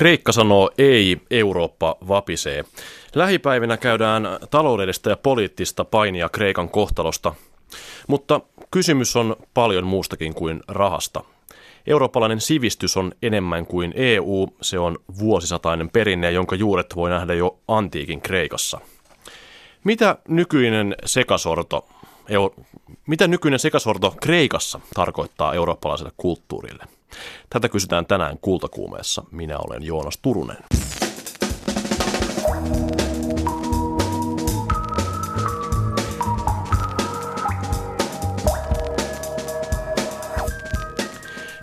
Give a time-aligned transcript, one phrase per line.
[0.00, 2.64] Kreikka sanoo ei, Eurooppa vapisee.
[3.14, 7.34] Lähipäivinä käydään taloudellista ja poliittista painia Kreikan kohtalosta,
[8.06, 8.40] mutta
[8.70, 11.24] kysymys on paljon muustakin kuin rahasta.
[11.86, 17.58] Eurooppalainen sivistys on enemmän kuin EU, se on vuosisatainen perinne, jonka juuret voi nähdä jo
[17.68, 18.80] antiikin Kreikassa.
[19.84, 21.88] Mitä nykyinen sekasorto,
[23.06, 26.99] mitä nykyinen sekasorto Kreikassa tarkoittaa eurooppalaiselle kulttuurille?
[27.50, 29.24] Tätä kysytään tänään Kultakuumeessa.
[29.30, 30.56] Minä olen Joonas Turunen.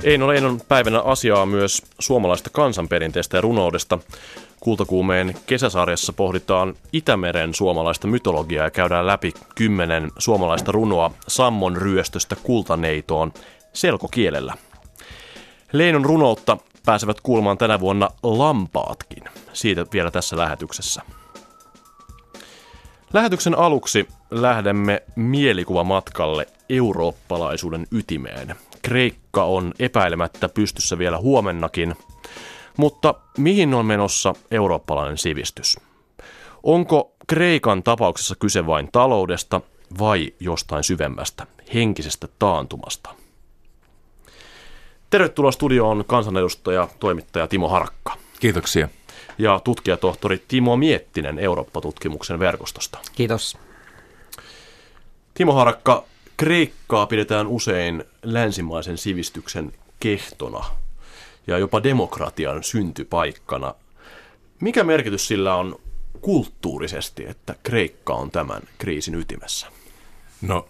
[0.03, 3.99] Eino Leinon päivänä asiaa myös suomalaista kansanperinteestä ja runoudesta.
[4.59, 13.33] Kultakuumeen kesäsarjassa pohditaan Itämeren suomalaista mytologiaa ja käydään läpi kymmenen suomalaista runoa Sammon ryöstöstä kultaneitoon
[13.73, 14.53] selkokielellä.
[15.71, 19.23] Leinon runoutta pääsevät kuulemaan tänä vuonna lampaatkin.
[19.53, 21.01] Siitä vielä tässä lähetyksessä.
[23.13, 28.55] Lähetyksen aluksi lähdemme mielikuvamatkalle eurooppalaisuuden ytimeen.
[28.81, 31.95] Kreikka on epäilemättä pystyssä vielä huomennakin,
[32.77, 35.77] mutta mihin on menossa eurooppalainen sivistys?
[36.63, 39.61] Onko Kreikan tapauksessa kyse vain taloudesta
[39.99, 43.16] vai jostain syvemmästä, henkisestä taantumasta?
[45.09, 48.17] Tervetuloa studioon kansanedustaja, toimittaja Timo Harakka.
[48.39, 48.89] Kiitoksia.
[49.37, 52.99] Ja tutkijatohtori Timo Miettinen Eurooppa-tutkimuksen verkostosta.
[53.15, 53.57] Kiitos.
[55.33, 56.03] Timo Harakka,
[56.37, 60.65] Kreikkaa pidetään usein länsimaisen sivistyksen kehtona
[61.47, 63.75] ja jopa demokratian syntypaikkana.
[64.59, 65.79] Mikä merkitys sillä on
[66.21, 69.67] kulttuurisesti, että Kreikka on tämän kriisin ytimessä?
[70.41, 70.69] No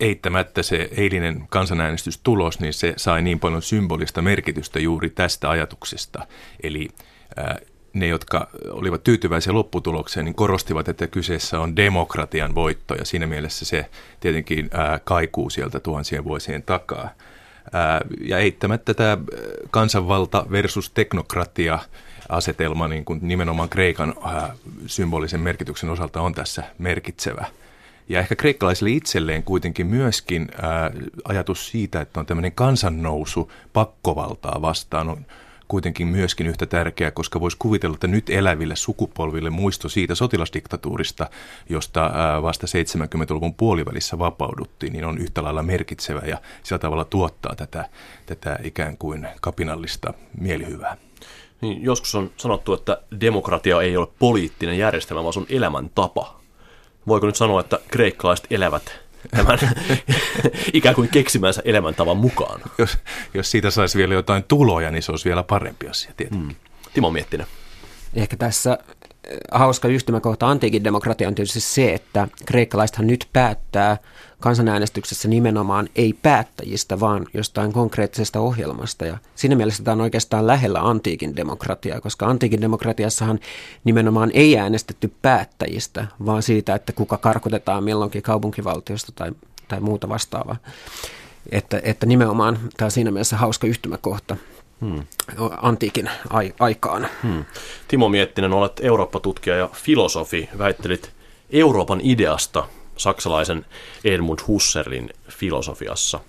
[0.00, 6.26] eittämättä se eilinen kansanäänestystulos, niin se sai niin paljon symbolista merkitystä juuri tästä ajatuksesta.
[6.62, 6.88] Eli
[7.36, 7.58] ää,
[7.92, 13.64] ne, jotka olivat tyytyväisiä lopputulokseen, niin korostivat, että kyseessä on demokratian voitto, ja siinä mielessä
[13.64, 17.10] se tietenkin ää, kaikuu sieltä tuhansien vuosien takaa.
[17.72, 19.18] Ää, ja eittämättä tämä
[19.70, 21.78] kansanvalta versus teknokratia
[22.28, 24.14] asetelma niin kuin nimenomaan Kreikan
[24.86, 27.46] symbolisen merkityksen osalta on tässä merkitsevä.
[28.08, 30.90] Ja ehkä kreikkalaisille itselleen kuitenkin myöskin ää,
[31.24, 35.26] ajatus siitä, että on tämmöinen kansannousu pakkovaltaa vastaan on
[35.72, 41.30] kuitenkin myöskin yhtä tärkeä, koska voisi kuvitella, että nyt eläville sukupolville muisto siitä sotilasdiktatuurista,
[41.68, 47.54] josta ää, vasta 70-luvun puolivälissä vapauduttiin, niin on yhtä lailla merkitsevä ja sillä tavalla tuottaa
[47.56, 47.88] tätä,
[48.26, 50.96] tätä ikään kuin kapinallista mielihyvää.
[51.60, 56.41] Niin, joskus on sanottu, että demokratia ei ole poliittinen järjestelmä, vaan se on elämäntapa
[57.06, 59.58] voiko nyt sanoa, että kreikkalaiset elävät tämän
[60.72, 62.60] ikään kuin keksimänsä elämäntavan mukaan?
[62.78, 62.98] Jos,
[63.34, 66.46] jos siitä saisi vielä jotain tuloja, niin se olisi vielä parempi asia tietenkin.
[66.46, 66.56] Hmm.
[66.94, 67.46] Timo Miettinen.
[68.14, 68.78] Ehkä tässä
[69.52, 73.98] hauska yhtymäkohta antiikin demokratia on tietysti se, että kreikkalaisethan nyt päättää
[74.40, 79.06] kansanäänestyksessä nimenomaan ei päättäjistä, vaan jostain konkreettisesta ohjelmasta.
[79.06, 83.40] Ja siinä mielessä tämä on oikeastaan lähellä antiikin demokratiaa, koska antiikin demokratiassahan
[83.84, 89.32] nimenomaan ei äänestetty päättäjistä, vaan siitä, että kuka karkotetaan milloinkin kaupunkivaltiosta tai,
[89.68, 90.56] tai muuta vastaavaa.
[91.52, 94.36] Että, että nimenomaan tämä on siinä mielessä hauska yhtymäkohta
[94.82, 95.06] hmm.
[95.62, 97.08] antiikin ai- aikaan.
[97.22, 97.44] Hmm.
[97.88, 100.48] Timo Miettinen, olet Eurooppa-tutkija ja filosofi.
[100.58, 101.10] Väittelit
[101.50, 102.64] Euroopan ideasta
[102.96, 103.66] saksalaisen
[104.04, 106.20] Edmund Husserlin filosofiassa.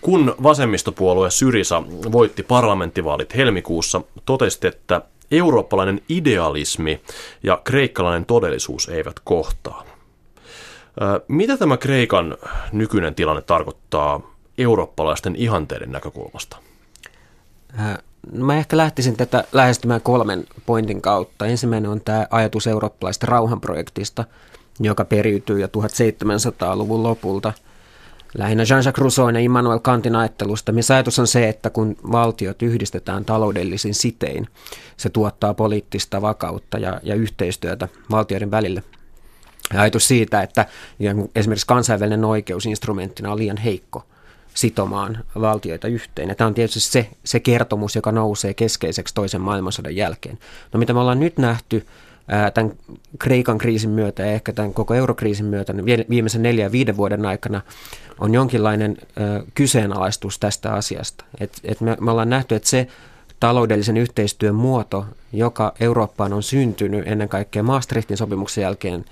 [0.00, 5.00] Kun vasemmistopuolue Syrisa voitti parlamenttivaalit helmikuussa, totesit, että
[5.30, 7.00] eurooppalainen idealismi
[7.42, 9.84] ja kreikkalainen todellisuus eivät kohtaa.
[11.28, 12.36] Mitä tämä Kreikan
[12.72, 14.20] nykyinen tilanne tarkoittaa
[14.58, 16.56] eurooppalaisten ihanteiden näkökulmasta?
[18.32, 21.46] No mä ehkä lähtisin tätä lähestymään kolmen pointin kautta.
[21.46, 24.24] Ensimmäinen on tämä ajatus eurooppalaista rauhanprojektista,
[24.80, 27.52] joka periytyy jo 1700-luvun lopulta.
[28.38, 33.24] Lähinnä Jean-Jacques Rousseau ja Immanuel Kantin ajattelusta, missä ajatus on se, että kun valtiot yhdistetään
[33.24, 34.48] taloudellisin sitein,
[34.96, 38.82] se tuottaa poliittista vakautta ja, ja yhteistyötä valtioiden välille.
[39.74, 40.66] Ja ajatus siitä, että
[41.34, 44.04] esimerkiksi kansainvälinen oikeus instrumenttina on liian heikko–
[44.56, 46.28] sitomaan valtioita yhteen.
[46.28, 50.38] Ja tämä on tietysti se, se kertomus, joka nousee keskeiseksi toisen maailmansodan jälkeen.
[50.72, 51.86] No mitä me ollaan nyt nähty
[52.28, 52.72] ää, tämän
[53.18, 57.26] Kreikan kriisin myötä ja ehkä tämän koko eurokriisin myötä niin viimeisen neljän ja viiden vuoden
[57.26, 57.60] aikana
[58.18, 61.24] on jonkinlainen ää, kyseenalaistus tästä asiasta.
[61.40, 62.88] Et, et me, me ollaan nähty, että se
[63.40, 69.04] taloudellisen yhteistyön muoto, joka Eurooppaan on syntynyt ennen kaikkea Maastrichtin sopimuksen jälkeen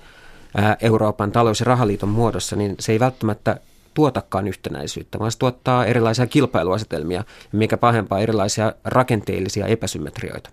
[0.81, 3.59] Euroopan talous- ja rahaliiton muodossa, niin se ei välttämättä
[3.95, 10.49] tuotakaan yhtenäisyyttä, vaan se tuottaa erilaisia kilpailuasetelmia ja mikä pahempaa erilaisia rakenteellisia epäsymmetrioita.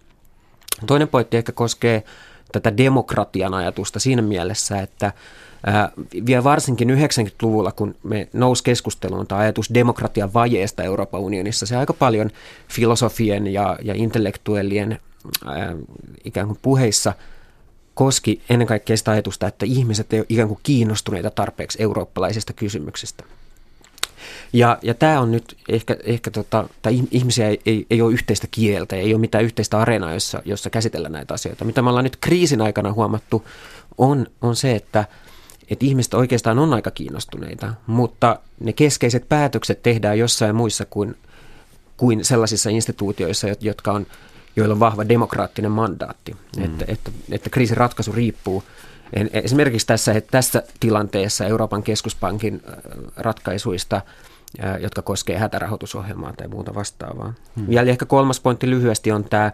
[0.86, 2.04] Toinen pointti ehkä koskee
[2.52, 5.12] tätä demokratian ajatusta siinä mielessä, että
[6.26, 11.92] vielä varsinkin 90-luvulla, kun me nousi keskusteluun tämä ajatus demokratian vajeesta Euroopan unionissa, se aika
[11.92, 12.30] paljon
[12.68, 14.98] filosofien ja, ja intellektuellien
[15.46, 15.76] ää,
[16.24, 17.12] ikään kuin puheissa
[17.94, 23.24] koski ennen kaikkea sitä ajatusta, että ihmiset eivät ole ikään kuin kiinnostuneita tarpeeksi eurooppalaisista kysymyksistä.
[24.52, 28.46] Ja, ja tämä on nyt ehkä, ehkä tota, tai ihmisiä ei, ei, ei ole yhteistä
[28.50, 31.64] kieltä, ei ole mitään yhteistä areenaa, jossa, jossa käsitellään näitä asioita.
[31.64, 33.46] Mitä me ollaan nyt kriisin aikana huomattu,
[33.98, 35.04] on, on se, että,
[35.70, 41.16] että ihmiset oikeastaan on aika kiinnostuneita, mutta ne keskeiset päätökset tehdään jossain muissa kuin,
[41.96, 44.06] kuin sellaisissa instituutioissa, jotka on,
[44.56, 46.37] joilla on vahva demokraattinen mandaatti.
[46.56, 46.64] Mm.
[46.64, 48.64] Että, että, että kriisin ratkaisu riippuu
[49.32, 52.62] esimerkiksi tässä, että tässä tilanteessa Euroopan keskuspankin
[53.16, 54.00] ratkaisuista–
[54.81, 57.34] jotka koskee hätärahoitusohjelmaa tai muuta vastaavaa.
[57.56, 57.69] Hmm.
[57.69, 59.52] Vielä ehkä kolmas pointti lyhyesti on tämä,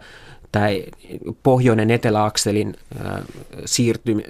[0.51, 0.67] tämä
[1.43, 2.75] pohjoinen eteläakselin
[3.65, 4.21] siirtymä,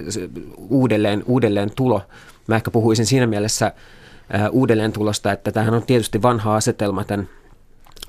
[0.57, 2.01] uudelleen, uudelleen tulo.
[2.47, 3.73] Mä ehkä puhuisin siinä mielessä
[4.51, 7.29] uudelleen tulosta, että tämähän on tietysti vanha asetelma tämän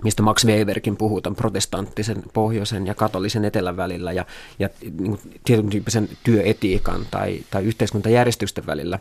[0.02, 4.26] mistä Max Weberkin puhuu tämän protestanttisen pohjoisen ja katolisen etelän välillä ja,
[4.58, 8.98] ja niin tietyn tyyppisen työetiikan tai, tai yhteiskuntajärjestysten välillä.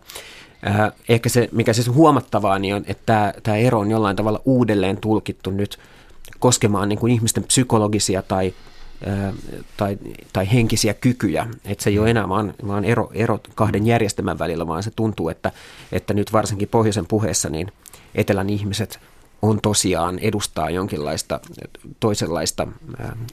[0.68, 4.42] Äh, ehkä se, mikä siis huomattavaa, niin on, että tämä, tämä ero on jollain tavalla
[4.46, 5.80] uudelleen tulkittu nyt
[6.40, 8.54] koskemaan niin kuin ihmisten psykologisia tai,
[9.08, 9.34] äh,
[9.78, 9.98] tai,
[10.34, 11.48] tai henkisiä kykyjä.
[11.66, 15.30] Että se ei ole enää vaan, vaan ero, ero kahden järjestelmän välillä, vaan se tuntuu,
[15.30, 15.52] että,
[15.92, 17.72] että nyt varsinkin pohjoisen puheessa niin
[18.16, 19.00] etelän ihmiset
[19.42, 21.40] on tosiaan edustaa jonkinlaista
[22.00, 22.68] toisenlaista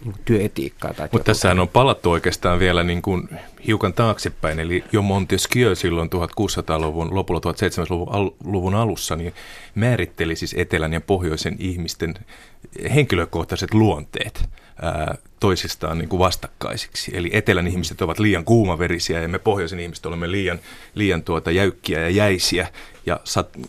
[0.04, 0.94] niin työetiikkaa.
[1.12, 3.28] Mutta tässähän on palattu oikeastaan vielä niin kuin
[3.66, 9.34] hiukan taaksepäin, eli jo Montesquieu silloin 1600-luvun lopulla 1700-luvun alussa niin
[9.74, 12.14] määritteli siis etelän ja pohjoisen ihmisten
[12.94, 14.48] henkilökohtaiset luonteet
[15.40, 17.10] toisistaan niin kuin vastakkaisiksi.
[17.14, 20.58] Eli etelän ihmiset ovat liian kuumaverisiä ja me pohjoisen ihmiset olemme liian,
[20.94, 22.68] liian tuota jäykkiä ja jäisiä.
[23.06, 23.20] Ja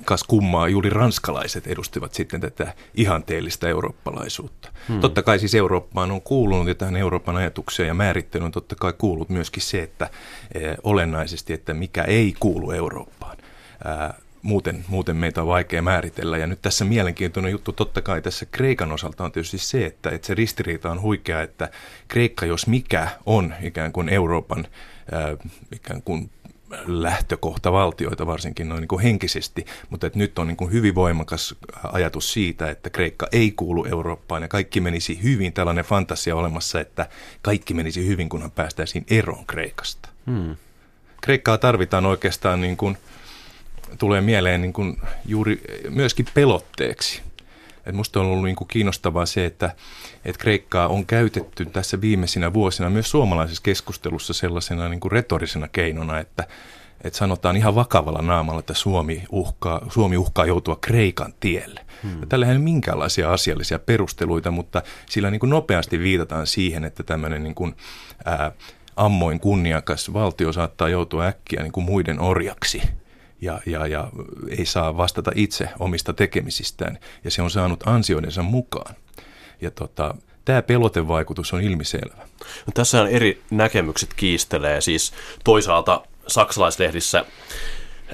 [0.06, 4.70] kas kummaa, juuri ranskalaiset edustivat sitten tätä ihanteellista eurooppalaisuutta.
[4.88, 5.00] Hmm.
[5.00, 8.94] Totta kai siis Eurooppaan on kuulunut ja tähän Euroopan ajatukseen ja määrittelyyn on totta kai
[8.98, 10.10] kuullut myöskin se, että
[10.54, 13.38] e, olennaisesti, että mikä ei kuulu Eurooppaan.
[13.86, 16.38] Ää, muuten, muuten meitä on vaikea määritellä.
[16.38, 20.28] Ja nyt tässä mielenkiintoinen juttu totta kai tässä Kreikan osalta on tietysti se, että, että
[20.28, 21.70] se ristiriita on huikea, että
[22.08, 24.68] Kreikka jos mikä on ikään kuin Euroopan
[25.12, 25.38] ää,
[25.72, 26.30] ikään kuin
[26.86, 31.56] lähtökohta valtioita varsinkin noin niin kuin henkisesti, mutta että nyt on niin kuin hyvin voimakas
[31.84, 37.10] ajatus siitä, että Kreikka ei kuulu Eurooppaan ja kaikki menisi hyvin, tällainen fantasia olemassa, että
[37.42, 40.10] kaikki menisi hyvin, kunhan päästäisiin eroon Kreikasta.
[40.26, 40.56] Hmm.
[41.22, 42.98] Kreikkaa tarvitaan oikeastaan niin kuin–
[43.98, 47.22] tulee mieleen niin kuin juuri myöskin pelotteeksi.
[47.88, 49.76] Et musta on ollut niin kuin kiinnostavaa se, että,
[50.26, 56.20] että Kreikkaa on käytetty tässä viimeisinä vuosina myös suomalaisessa keskustelussa sellaisena niin kuin retorisena keinona,
[56.20, 56.48] että,
[57.04, 61.86] että sanotaan ihan vakavalla naamalla, että Suomi uhkaa, Suomi uhkaa joutua Kreikan tielle.
[62.04, 62.28] Hmm.
[62.30, 67.44] Tällä ei ole minkäänlaisia asiallisia perusteluita, mutta sillä niin kuin nopeasti viitataan siihen, että tämmöinen
[67.44, 67.76] niin kuin,
[68.26, 68.52] ää,
[68.96, 72.82] ammoin kunniakas valtio saattaa joutua äkkiä niin kuin muiden orjaksi–
[73.42, 74.08] ja, ja, ja
[74.58, 76.98] ei saa vastata itse omista tekemisistään.
[77.24, 78.96] Ja se on saanut ansioidensa mukaan.
[79.62, 82.28] Ja tota, tämä pelotevaikutus on ilmiselvä.
[82.66, 84.82] No, tässä on eri näkemykset kiistelee.
[84.82, 87.26] Siis toisaalta saksalaislehdissä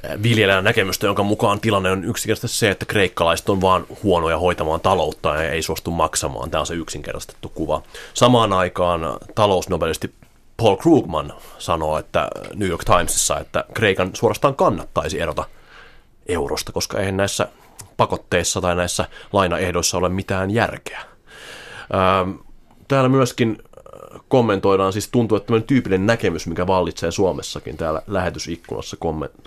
[0.03, 4.81] eh, viljellään näkemystä, jonka mukaan tilanne on yksinkertaisesti se, että kreikkalaiset on vaan huonoja hoitamaan
[4.81, 6.51] taloutta ja ei suostu maksamaan.
[6.51, 7.83] Tämä on se yksinkertaistettu kuva.
[8.13, 9.01] Samaan aikaan
[9.35, 10.13] talousnobelisti
[10.57, 15.43] Paul Krugman sanoo, että New York Timesissa, että Kreikan suorastaan kannattaisi erota
[16.27, 17.47] eurosta, koska eihän näissä
[17.97, 20.99] pakotteissa tai näissä lainaehdoissa ole mitään järkeä.
[20.99, 22.31] Ähm,
[22.87, 28.97] täällä myöskin äh, kommentoidaan, siis tuntuu, että tämmöinen tyypillinen näkemys, mikä vallitsee Suomessakin täällä lähetysikkunassa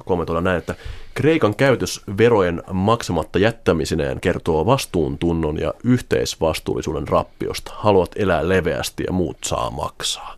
[0.05, 0.75] kommentoidaan näin, että
[1.15, 7.73] Kreikan käytös verojen maksamatta jättämisineen kertoo vastuuntunnon ja yhteisvastuullisuuden rappiosta.
[7.75, 10.37] Haluat elää leveästi ja muut saa maksaa.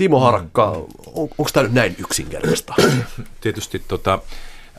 [0.00, 0.22] Timo mm.
[0.22, 0.88] Harakka, on,
[1.38, 2.74] onko tämä nyt näin yksinkertaista?
[3.40, 4.18] Tietysti tota,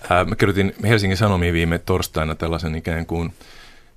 [0.10, 3.34] ää, mä kirjoitin Helsingin Sanomiin viime torstaina tällaisen ikään kuin,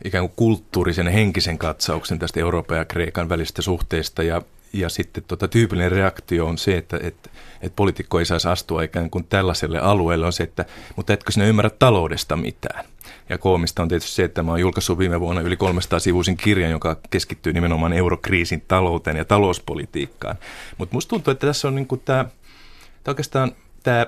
[0.05, 5.49] ikään kuin kulttuurisen henkisen katsauksen tästä Euroopan ja Kreikan välisestä suhteista ja ja sitten tota,
[5.49, 7.31] tyypillinen reaktio on se, että et,
[7.63, 10.65] et poliitikko ei saisi astua ikään kuin tällaiselle alueelle, on se, että
[10.97, 12.85] mutta etkö sinä ymmärrä taloudesta mitään.
[13.29, 16.71] Ja koomista on tietysti se, että mä oon julkaissut viime vuonna yli 300 sivuisin kirjan,
[16.71, 20.37] joka keskittyy nimenomaan eurokriisin talouteen ja talouspolitiikkaan.
[20.79, 22.25] Mutta musta tuntuu, että tässä on niinku tämä,
[23.09, 23.53] oikeastaan
[23.83, 24.07] tämä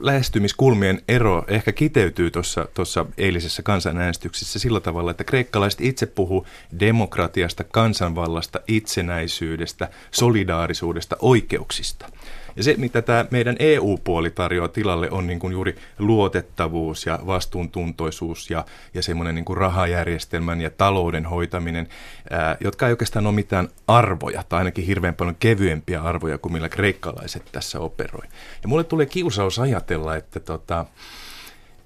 [0.00, 2.30] lähestymiskulmien ero ehkä kiteytyy
[2.74, 6.46] tuossa eilisessä kansanäänestyksessä sillä tavalla, että kreikkalaiset itse puhuu
[6.80, 12.08] demokratiasta, kansanvallasta, itsenäisyydestä, solidaarisuudesta, oikeuksista.
[12.56, 18.50] Ja se, mitä tämä meidän EU-puoli tarjoaa tilalle, on niin kuin juuri luotettavuus ja vastuuntuntoisuus
[18.50, 21.88] ja, ja semmoinen niin rahajärjestelmän ja talouden hoitaminen,
[22.30, 26.68] ää, jotka ei oikeastaan ole mitään arvoja, tai ainakin hirveän paljon kevyempiä arvoja kuin millä
[26.68, 28.26] kreikkalaiset tässä operoi.
[28.62, 30.86] Ja mulle tulee kiusaus ajatella, että tota,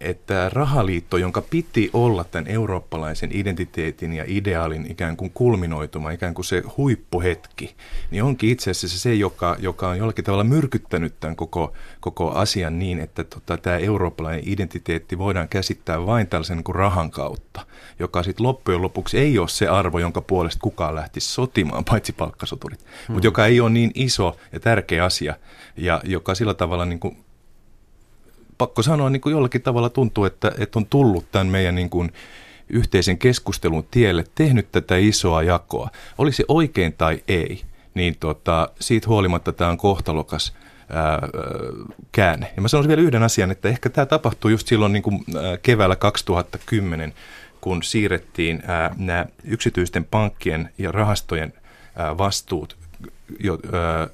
[0.00, 6.44] että rahaliitto, jonka piti olla tämän eurooppalaisen identiteetin ja ideaalin ikään kuin kulminoituma, ikään kuin
[6.44, 7.74] se huippuhetki,
[8.10, 12.78] niin onkin itse asiassa se, joka, joka on jollakin tavalla myrkyttänyt tämän koko, koko asian
[12.78, 17.66] niin, että tota, tämä eurooppalainen identiteetti voidaan käsittää vain tällaisen niin kuin rahan kautta,
[17.98, 22.80] joka sitten loppujen lopuksi ei ole se arvo, jonka puolesta kukaan lähtisi sotimaan, paitsi palkkasoturit,
[22.80, 23.12] hmm.
[23.12, 25.34] mutta joka ei ole niin iso ja tärkeä asia,
[25.76, 27.16] ja joka sillä tavalla niin kuin
[28.58, 32.12] pakko sanoa niin kuin jollakin tavalla tuntuu, että, että on tullut tämän meidän niin kuin
[32.68, 35.90] yhteisen keskustelun tielle, tehnyt tätä isoa jakoa.
[36.18, 37.62] Oli se oikein tai ei,
[37.94, 40.54] niin tota, siitä huolimatta tämä on kohtalokas
[40.90, 41.28] ää,
[42.12, 42.52] käänne.
[42.56, 45.56] Ja mä sanoisin vielä yhden asian, että ehkä tämä tapahtui just silloin niin kuin, ää,
[45.56, 47.14] keväällä 2010,
[47.60, 51.52] kun siirrettiin ää, nämä yksityisten pankkien ja rahastojen
[51.96, 52.76] ää, vastuut
[53.40, 54.08] jo, ää,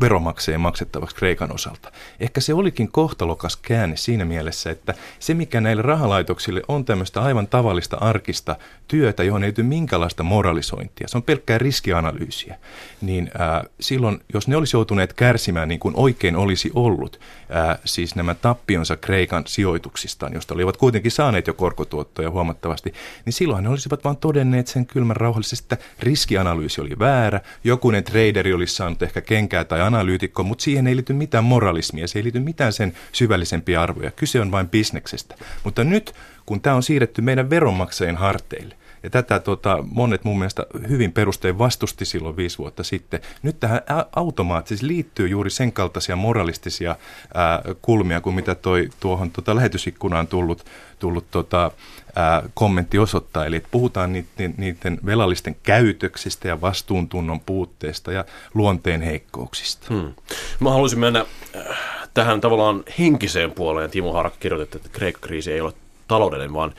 [0.00, 1.92] veromakseen maksettavaksi Kreikan osalta.
[2.20, 7.46] Ehkä se olikin kohtalokas käänne siinä mielessä, että se mikä näille rahalaitoksille on tämmöistä aivan
[7.46, 8.56] tavallista arkista
[8.88, 12.58] työtä, johon ei tule minkälaista moralisointia, se on pelkkää riskianalyysiä,
[13.00, 18.14] niin ää, silloin, jos ne olisi joutuneet kärsimään niin kuin oikein olisi ollut, ää, siis
[18.14, 24.04] nämä tappionsa Kreikan sijoituksistaan, josta olivat kuitenkin saaneet jo korkotuottoja huomattavasti, niin silloin ne olisivat
[24.04, 29.64] vain todenneet sen kylmän rauhallisesti, että riskianalyysi oli väärä, jokunen traderi olisi saanut ehkä kenkää
[29.64, 34.10] tai analyytikko, mutta siihen ei liity mitään moralismia, se ei liity mitään sen syvällisempiä arvoja.
[34.10, 35.34] Kyse on vain bisneksestä.
[35.64, 36.14] Mutta nyt,
[36.46, 41.58] kun tämä on siirretty meidän veronmaksajien harteille, ja tätä tota, monet mun mielestä hyvin perustein
[41.58, 43.20] vastusti silloin viisi vuotta sitten.
[43.42, 43.80] Nyt tähän
[44.16, 46.96] automaattisesti liittyy juuri sen kaltaisia moralistisia
[47.34, 50.64] ää, kulmia kuin mitä toi tuohon tota, lähetysikkunaan tullut,
[50.98, 51.70] tullut tota,
[52.16, 53.46] ää, kommentti osoittaa.
[53.46, 59.86] Eli puhutaan niiden, niiden velallisten käytöksistä ja vastuuntunnon puutteesta ja luonteen heikkouksista.
[59.94, 60.12] Hmm.
[60.60, 61.26] Mä haluaisin mennä
[61.56, 61.78] äh,
[62.14, 63.90] tähän tavallaan henkiseen puoleen.
[63.90, 65.72] Timo Harakka kirjoitti, että Kreikka-kriisi ei ole
[66.08, 66.74] taloudellinen, vaan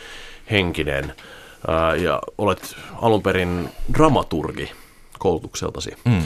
[0.52, 1.14] henkinen
[2.04, 4.72] ja olet alun perin dramaturgi
[5.20, 5.92] koulutukseltasi.
[6.06, 6.24] Mm.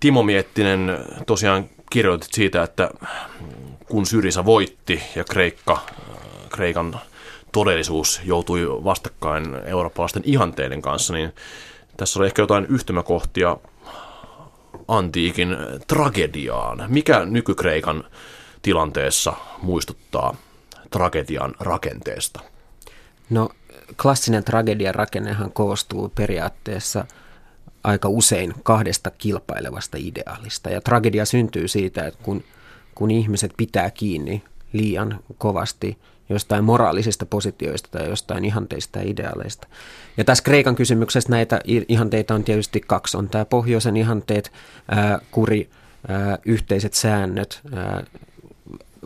[0.00, 2.90] Timo Miettinen tosiaan kirjoitit siitä, että
[3.88, 5.78] kun Syrisa voitti ja Kreikka,
[6.50, 7.00] Kreikan
[7.52, 11.32] todellisuus joutui vastakkain eurooppalaisten ihanteiden kanssa, niin
[11.96, 13.56] tässä oli ehkä jotain yhtymäkohtia
[14.88, 16.84] antiikin tragediaan.
[16.88, 18.04] Mikä nykykreikan
[18.62, 20.36] tilanteessa muistuttaa
[20.90, 22.40] tragedian rakenteesta?
[23.30, 23.48] No
[24.02, 27.04] klassinen tragedian rakennehan koostuu periaatteessa
[27.84, 30.70] aika usein kahdesta kilpailevasta ideaalista.
[30.70, 32.44] Ja tragedia syntyy siitä, että kun,
[32.94, 34.42] kun ihmiset pitää kiinni
[34.72, 39.68] liian kovasti jostain moraalisista positioista tai jostain ihanteista ja ideaaleista.
[40.16, 43.16] Ja tässä Kreikan kysymyksessä näitä ihanteita on tietysti kaksi.
[43.16, 44.52] On tämä pohjoisen ihanteet,
[44.88, 45.70] ää, kuri,
[46.08, 48.04] ää, yhteiset säännöt, ää,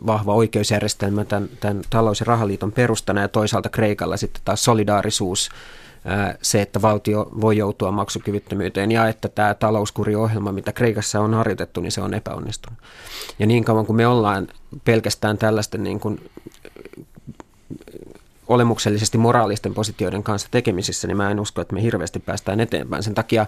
[0.05, 5.49] vahva oikeusjärjestelmä tämän, tämän talous- ja rahaliiton perustana ja toisaalta Kreikalla sitten taas solidaarisuus,
[6.41, 11.91] se, että valtio voi joutua maksukyvyttömyyteen ja että tämä talouskuriohjelma, mitä Kreikassa on harjoitettu, niin
[11.91, 12.79] se on epäonnistunut.
[13.39, 14.47] Ja niin kauan kuin me ollaan
[14.85, 16.29] pelkästään tällaisten niin kuin
[18.47, 23.03] olemuksellisesti moraalisten positioiden kanssa tekemisissä, niin mä en usko, että me hirveästi päästään eteenpäin.
[23.03, 23.45] Sen takia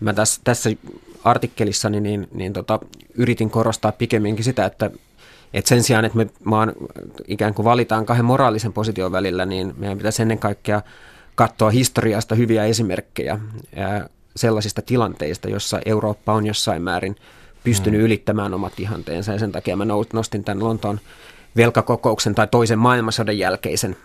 [0.00, 0.70] mä tässä, tässä
[1.24, 2.78] artikkelissani niin, niin tota,
[3.14, 4.90] yritin korostaa pikemminkin sitä, että
[5.54, 6.72] et sen sijaan, että me maan
[7.28, 10.82] ikään kuin valitaan kahden moraalisen position välillä, niin meidän pitäisi ennen kaikkea
[11.34, 13.38] katsoa historiasta hyviä esimerkkejä
[14.36, 17.16] sellaisista tilanteista, jossa Eurooppa on jossain määrin
[17.64, 18.04] pystynyt mm.
[18.04, 19.32] ylittämään omat ihanteensa.
[19.32, 21.00] Ja sen takia mä nostin tämän Lontoon
[21.56, 23.96] velkakokouksen tai toisen maailmansodan jälkeisen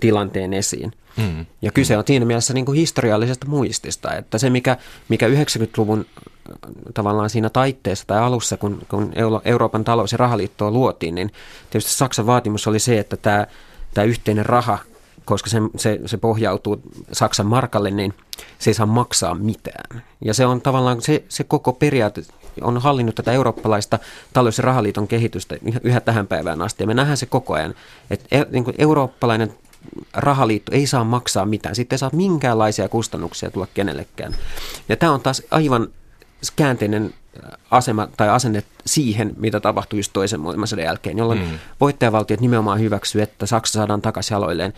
[0.00, 0.92] tilanteen esiin.
[1.16, 1.46] Mm.
[1.62, 4.76] Ja kyse on siinä mielessä niin kuin historiallisesta muistista, että se mikä,
[5.08, 6.06] mikä 90-luvun
[6.94, 9.12] tavallaan siinä taitteessa tai alussa, kun, kun
[9.44, 11.32] Euroopan talous- ja rahaliittoa luotiin, niin
[11.70, 13.46] tietysti Saksan vaatimus oli se, että tämä,
[13.94, 14.78] tämä yhteinen raha,
[15.24, 16.82] koska se, se, se pohjautuu
[17.12, 18.14] Saksan markalle, niin
[18.58, 20.02] se ei saa maksaa mitään.
[20.24, 22.22] Ja se on tavallaan se, se koko periaate
[22.60, 23.98] on hallinnut tätä eurooppalaista
[24.32, 26.82] talous- ja rahaliiton kehitystä yhä tähän päivään asti.
[26.82, 27.74] Ja me nähdään se koko ajan,
[28.10, 29.54] että e, niin eurooppalainen
[30.12, 31.74] rahaliitto ei saa maksaa mitään.
[31.74, 34.34] Sitten ei saa minkäänlaisia kustannuksia tulla kenellekään.
[34.88, 35.88] Ja tämä on taas aivan
[36.50, 37.14] käänteinen
[37.70, 41.58] asema tai asenne siihen, mitä tapahtui just toisen maailmansodan jälkeen, jolloin mm.
[41.80, 44.72] voittajavaltiot nimenomaan hyväksyy, että Saksa saadaan takaisin jaloilleen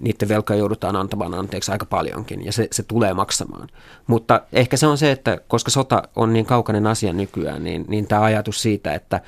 [0.00, 3.68] niiden velkoja joudutaan antamaan anteeksi aika paljonkin ja se, se tulee maksamaan.
[4.06, 8.06] Mutta ehkä se on se, että koska sota on niin kaukainen asia nykyään, niin, niin
[8.06, 9.20] tämä ajatus siitä, että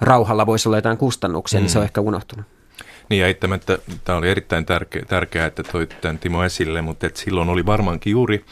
[0.00, 1.62] rauhalla voisi olla jotain kustannuksia, mm.
[1.62, 1.84] niin se on mm.
[1.84, 2.46] ehkä unohtunut.
[3.08, 7.16] Niin ja eittämättä tämä oli erittäin tärkeä, tärkeää, että toit tämän Timo esille, mutta et
[7.16, 8.44] silloin oli varmaankin juuri,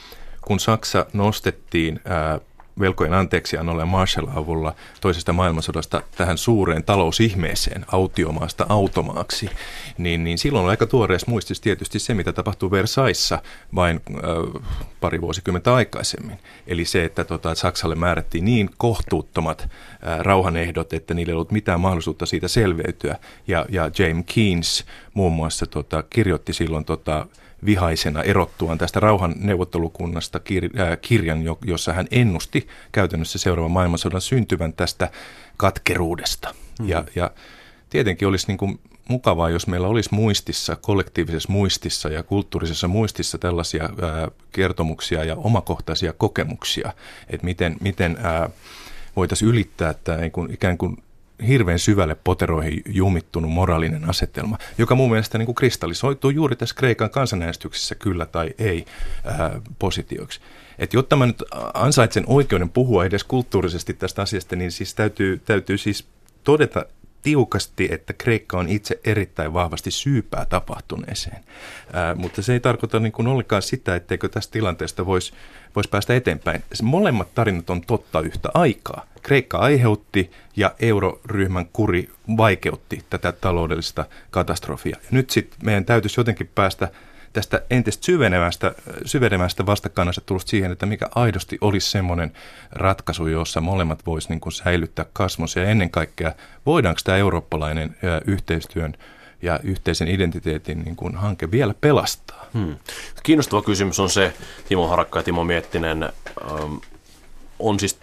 [0.44, 2.40] kun Saksa nostettiin ää,
[2.80, 9.50] velkojen anteeksiannolla ja Marshall-avulla toisesta maailmansodasta tähän suureen talousihmeeseen, autiomaasta automaaksi,
[9.98, 13.42] niin, niin silloin on aika tuoreessa muistissa tietysti se, mitä tapahtui Versaissa
[13.74, 14.62] vain äh,
[15.00, 16.38] pari vuosikymmentä aikaisemmin.
[16.66, 21.80] Eli se, että, tota, Saksalle määrättiin niin kohtuuttomat äh, rauhanehdot, että niillä ei ollut mitään
[21.80, 23.16] mahdollisuutta siitä selveytyä.
[23.46, 24.84] Ja, ja James Keynes
[25.14, 27.26] muun muassa tota, kirjoitti silloin tota,
[27.64, 34.72] vihaisena erottuaan tästä rauhan neuvottelukunnasta kir- äh, kirjan, jossa hän ennusti käytännössä seuraavan maailmansodan syntyvän
[34.72, 35.10] tästä
[35.56, 36.54] katkeruudesta.
[36.80, 36.88] Mm.
[36.88, 37.30] Ja, ja
[37.90, 43.82] tietenkin olisi niin kuin mukavaa, jos meillä olisi muistissa, kollektiivisessa muistissa ja kulttuurisessa muistissa tällaisia
[43.82, 46.92] ää, kertomuksia ja omakohtaisia kokemuksia,
[47.30, 48.50] että miten, miten ää,
[49.16, 50.18] voitaisiin ylittää tämä
[50.50, 50.96] ikään kuin
[51.42, 57.10] hirveän syvälle poteroihin jumittunut moraalinen asetelma, joka mun mielestä niin kuin kristallisoituu juuri tässä Kreikan
[57.10, 58.84] kansanäänestyksessä kyllä tai ei
[59.24, 60.40] ää, positioiksi.
[60.78, 61.42] Et jotta mä nyt
[61.74, 66.06] ansaitsen oikeuden puhua edes kulttuurisesti tästä asiasta, niin siis täytyy, täytyy siis
[66.44, 66.86] todeta
[67.22, 71.44] tiukasti, että Kreikka on itse erittäin vahvasti syypää tapahtuneeseen.
[71.92, 75.32] Ää, mutta se ei tarkoita niin kuin ollenkaan sitä, etteikö tästä tilanteesta voisi
[75.76, 76.62] vois päästä eteenpäin.
[76.82, 79.06] Molemmat tarinat on totta yhtä aikaa.
[79.22, 84.96] Kreikka aiheutti ja euroryhmän kuri vaikeutti tätä taloudellista katastrofia.
[85.02, 86.88] Ja nyt sitten meidän täytyisi jotenkin päästä
[87.32, 88.74] tästä entistä syvenemästä,
[89.04, 92.32] syvenemästä vastakkainasettelusta siihen, että mikä aidosti olisi semmoinen
[92.72, 96.32] ratkaisu, jossa molemmat voisi niin kuin säilyttää kasvonsa ja ennen kaikkea
[96.66, 97.96] voidaanko tämä eurooppalainen
[98.26, 98.94] yhteistyön
[99.42, 102.46] ja yhteisen identiteetin niin kuin hanke vielä pelastaa?
[102.54, 102.76] Hmm.
[103.22, 104.32] Kiinnostava kysymys on se,
[104.68, 106.74] Timo Harakka ja Timo Miettinen, ähm,
[107.58, 107.98] on siis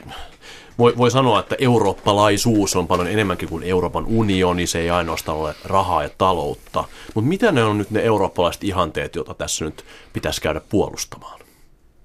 [0.80, 5.56] voi, voi sanoa, että eurooppalaisuus on paljon enemmänkin kuin Euroopan unioni, se ei ainoastaan ole
[5.66, 6.84] rahaa ja taloutta.
[7.16, 11.40] Mutta mitä ne on nyt ne eurooppalaiset ihanteet, joita tässä nyt pitäisi käydä puolustamaan?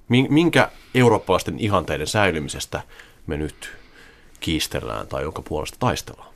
[0.09, 2.83] Minkä eurooppalaisten ihanteiden säilymisestä
[3.27, 3.77] me nyt
[4.41, 6.35] kiistellään tai jonka puolesta taistellaan?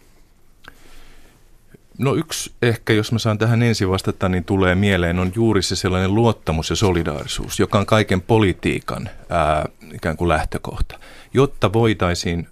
[1.98, 5.76] No yksi ehkä, jos mä saan tähän ensin vastata, niin tulee mieleen on juuri se
[5.76, 10.98] sellainen luottamus ja solidaarisuus, joka on kaiken politiikan ää, ikään kuin lähtökohta
[11.34, 12.48] jotta voitaisiin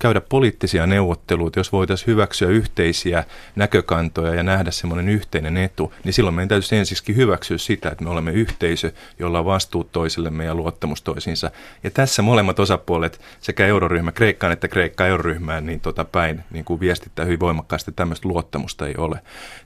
[0.00, 3.24] käydä poliittisia neuvotteluita, jos voitaisiin hyväksyä yhteisiä
[3.56, 8.10] näkökantoja ja nähdä semmoinen yhteinen etu, niin silloin meidän täytyisi ensisikin hyväksyä sitä, että me
[8.10, 11.50] olemme yhteisö, jolla on vastuut toisillemme ja luottamus toisiinsa.
[11.84, 16.80] Ja tässä molemmat osapuolet, sekä euroryhmä Kreikkaan että Kreikka euroryhmään, niin tota päin niin kuin
[16.80, 19.20] viestittää hyvin voimakkaasti, että tämmöistä luottamusta ei ole.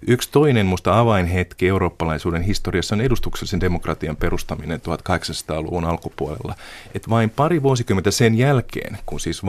[0.07, 6.55] Yksi toinen musta avainhetki eurooppalaisuuden historiassa on edustuksellisen demokratian perustaminen 1800-luvun alkupuolella.
[6.95, 9.45] Et vain pari vuosikymmentä sen jälkeen, kun siis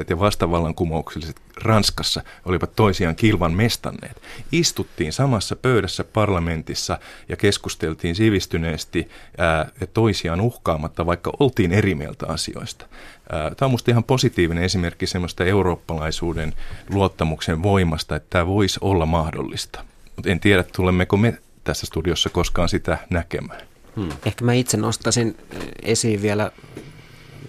[0.00, 4.22] vallankumoukset ja vastavallankumoukselliset Ranskassa olivat toisiaan kilvan mestanneet.
[4.52, 9.08] Istuttiin samassa pöydässä parlamentissa ja keskusteltiin sivistyneesti
[9.38, 12.86] ää, toisiaan uhkaamatta, vaikka oltiin eri mieltä asioista.
[13.32, 16.54] Ää, tämä on minusta ihan positiivinen esimerkki semmoista eurooppalaisuuden
[16.90, 19.84] luottamuksen voimasta, että tämä voisi olla mahdollista.
[20.16, 23.60] Mutta en tiedä, tulemmeko me tässä studiossa koskaan sitä näkemään.
[23.96, 24.08] Hmm.
[24.26, 25.36] Ehkä mä itse nostaisin
[25.82, 26.50] esiin vielä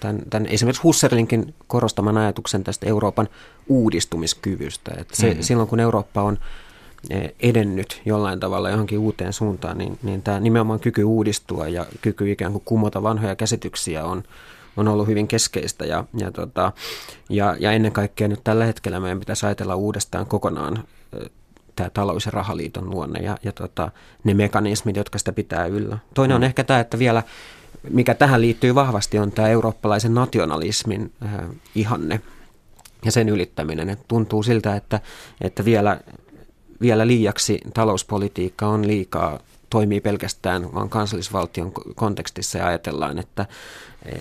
[0.02, 3.28] tämän, tämän esimerkiksi Husserlinkin korostaman ajatuksen tästä Euroopan
[3.68, 4.90] uudistumiskyvystä.
[4.98, 5.42] Että se, mm-hmm.
[5.42, 6.38] Silloin kun Eurooppa on
[7.10, 12.30] e, edennyt jollain tavalla johonkin uuteen suuntaan, niin, niin tämä nimenomaan kyky uudistua ja kyky
[12.30, 14.22] ikään kuin kumota vanhoja käsityksiä on,
[14.76, 15.84] on ollut hyvin keskeistä.
[15.84, 16.72] Ja, ja, tota,
[17.28, 21.26] ja, ja ennen kaikkea nyt tällä hetkellä meidän pitäisi ajatella uudestaan kokonaan e,
[21.76, 23.90] tämä talous- ja rahaliiton luonne ja, ja tota,
[24.24, 25.98] ne mekanismit, jotka sitä pitää yllä.
[26.14, 26.46] Toinen on mm.
[26.46, 27.22] ehkä tämä, että vielä
[27.90, 31.12] mikä tähän liittyy vahvasti, on tämä eurooppalaisen nationalismin
[31.74, 32.20] ihanne
[33.04, 33.88] ja sen ylittäminen.
[33.88, 35.00] Et tuntuu siltä, että,
[35.40, 36.00] että vielä,
[36.80, 39.38] vielä liiaksi talouspolitiikka on liikaa
[39.70, 43.46] toimii pelkästään vaan kansallisvaltion kontekstissa ja ajatellaan, että,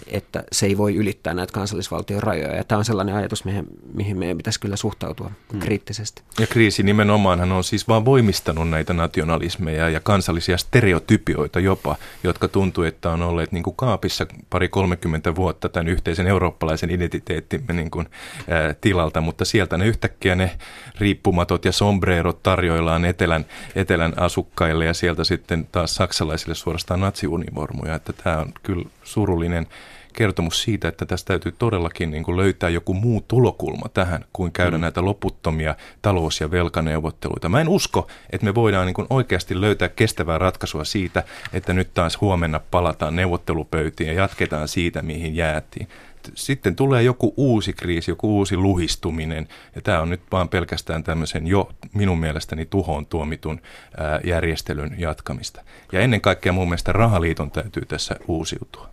[0.08, 2.56] että se ei voi ylittää näitä kansallisvaltion rajoja.
[2.56, 5.60] Ja tämä on sellainen ajatus, mihin, mihin meidän pitäisi kyllä suhtautua hmm.
[5.60, 6.22] kriittisesti.
[6.40, 12.84] Ja kriisi nimenomaan on siis vaan voimistanut näitä nationalismeja ja kansallisia stereotypioita jopa, jotka tuntuu,
[12.84, 18.08] että on olleet niin kuin kaapissa pari 30 vuotta tämän yhteisen eurooppalaisen identiteettimme niin kuin,
[18.50, 20.58] ää, tilalta, mutta sieltä ne yhtäkkiä ne
[21.00, 28.14] riippumatot ja sombrerot tarjoillaan etelän, etelän asukkaille ja sieltä sitten taas saksalaisille suorastaan natsiunivormuja, että
[28.14, 29.68] tämä on kyllä surullinen
[30.14, 34.78] kertomus siitä, että tästä täytyy todellakin niin kuin löytää joku muu tulokulma tähän, kuin käydä
[34.78, 34.82] mm.
[34.82, 37.50] näitä loputtomia talous- ja velkaneuvotteluita.
[37.50, 41.94] Mä en usko, että me voidaan niin kuin oikeasti löytää kestävää ratkaisua siitä, että nyt
[41.94, 45.88] taas huomenna palataan neuvottelupöytiin ja jatketaan siitä, mihin jäätiin
[46.36, 51.48] sitten tulee joku uusi kriisi, joku uusi luhistuminen, ja tämä on nyt vaan pelkästään tämmöisen
[51.48, 53.62] jo minun mielestäni tuhoon tuomitun
[53.98, 55.62] ää, järjestelyn jatkamista.
[55.92, 58.90] Ja ennen kaikkea mun mielestä rahaliiton täytyy tässä uusiutua.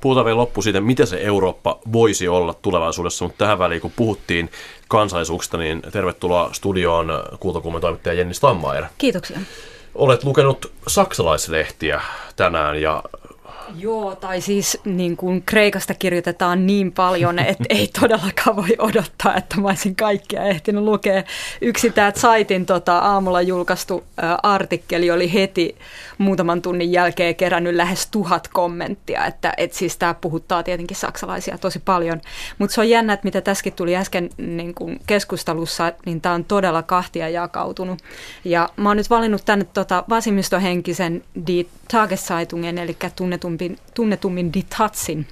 [0.00, 4.50] Puhutaan vielä loppu siitä, mitä se Eurooppa voisi olla tulevaisuudessa, mutta tähän väliin kun puhuttiin
[4.88, 8.84] kansallisuuksista, niin tervetuloa studioon kuultokumman toimittaja Jenni Stammaer.
[8.98, 9.38] Kiitoksia.
[9.94, 12.00] Olet lukenut saksalaislehtiä
[12.36, 13.02] tänään ja
[13.74, 19.60] Joo, tai siis niin kuin Kreikasta kirjoitetaan niin paljon, että ei todellakaan voi odottaa, että
[19.60, 21.22] mä olisin kaikkia ehtinyt lukea.
[21.60, 25.76] Yksi tämä Zaitin tota, aamulla julkaistu ä, artikkeli oli heti
[26.18, 31.78] muutaman tunnin jälkeen kerännyt lähes tuhat kommenttia, että et siis tämä puhuttaa tietenkin saksalaisia tosi
[31.78, 32.20] paljon.
[32.58, 36.44] Mutta se on jännä, että mitä tässäkin tuli äsken niin kuin keskustelussa, niin tämä on
[36.44, 37.98] todella kahtia jakautunut.
[38.44, 42.96] Ja mä oon nyt valinnut tänne tota, vasemmistohenkisen Die Tageszeitungen, eli
[43.58, 45.26] tunnetummin, tunnetummin Die Tatsin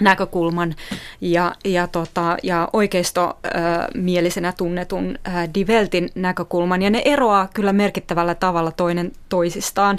[0.00, 0.74] näkökulman
[1.20, 5.18] ja, ja, tota, ja oikeistomielisenä tunnetun
[5.54, 9.98] Diveltin näkökulman, ja ne eroaa kyllä merkittävällä tavalla toinen toisistaan.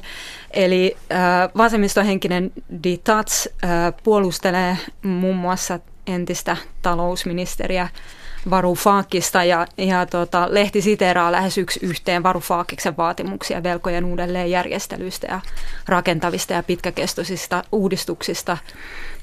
[0.51, 1.15] Eli ä,
[1.57, 2.51] vasemmistohenkinen
[2.83, 3.67] Die Tats ä,
[4.03, 7.89] puolustelee muun muassa entistä talousministeriä
[8.49, 15.39] Varoufakista ja, ja tota, lehti siteraa lähes yksi yhteen Varoufakiksen vaatimuksia velkojen uudelleenjärjestelyistä ja
[15.87, 18.57] rakentavista ja pitkäkestoisista uudistuksista.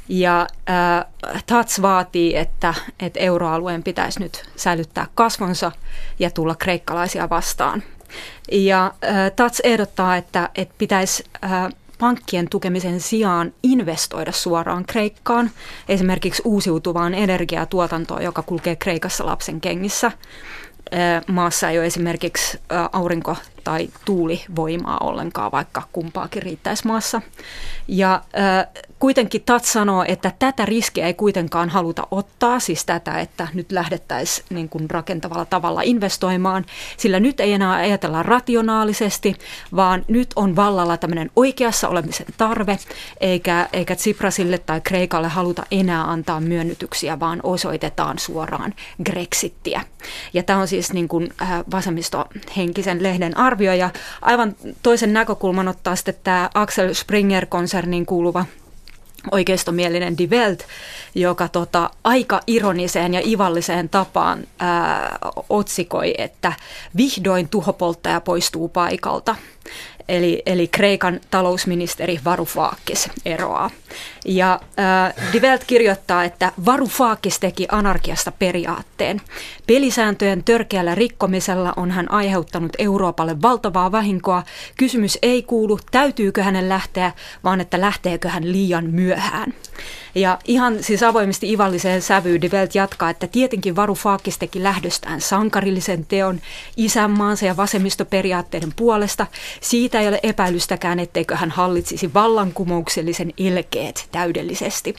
[0.08, 5.72] Ja äh, TATS vaatii, että, että euroalueen pitäisi nyt säilyttää kasvonsa
[6.18, 7.82] ja tulla kreikkalaisia vastaan.
[8.52, 15.50] Ja äh, TATS ehdottaa, että, että pitäisi äh, pankkien tukemisen sijaan investoida suoraan Kreikkaan,
[15.88, 20.12] esimerkiksi uusiutuvaan energiatuotantoon, joka kulkee Kreikassa lapsen kengissä.
[21.26, 22.58] Maassa ei ole esimerkiksi
[22.92, 27.22] aurinko- tai tuulivoimaa ollenkaan, vaikka kumpaakin riittäisi maassa.
[27.88, 28.22] Ja
[28.98, 34.46] kuitenkin TAT sanoo, että tätä riskiä ei kuitenkaan haluta ottaa, siis tätä, että nyt lähdettäisiin
[34.50, 36.64] niin kuin rakentavalla tavalla investoimaan,
[36.96, 39.36] sillä nyt ei enää ajatella rationaalisesti,
[39.76, 42.78] vaan nyt on vallalla tämmöinen oikeassa olemisen tarve,
[43.20, 49.80] eikä, eikä Tsiprasille tai Kreikalle haluta enää antaa myönnytyksiä, vaan osoitetaan suoraan Grexittiä.
[50.32, 51.32] Ja tämä on siis niin kuin,
[51.70, 53.90] vasemmistohenkisen lehden arvio, ja
[54.22, 58.44] aivan toisen näkökulman ottaa sitten tämä Axel Springer-konserniin kuuluva
[59.30, 60.58] oikeistomielinen Die Welt,
[61.14, 66.52] joka tota, aika ironiseen ja ivalliseen tapaan ää, otsikoi, että
[66.96, 69.36] vihdoin tuhopolttaja poistuu paikalta.
[70.08, 73.70] Eli, eli Kreikan talousministeri Varoufakis eroaa.
[74.24, 79.20] Ja äh, Die Welt kirjoittaa, että Varoufakis teki anarkiasta periaatteen.
[79.66, 84.42] Pelisääntöjen törkeällä rikkomisella on hän aiheuttanut Euroopalle valtavaa vahinkoa.
[84.76, 87.12] Kysymys ei kuulu, täytyykö hänen lähteä,
[87.44, 89.54] vaan että lähteekö hän liian myöhään.
[90.14, 96.06] Ja ihan siis avoimesti ivalliseen sävyyn Die Welt jatkaa, että tietenkin Varoufakis teki lähdöstään sankarillisen
[96.06, 96.40] teon
[96.76, 99.26] isänmaansa ja vasemmistoperiaatteiden puolesta.
[99.60, 104.94] Siitä ei ole epäilystäkään, etteikö hän hallitsisi vallankumouksellisen ilkeet täydellisesti.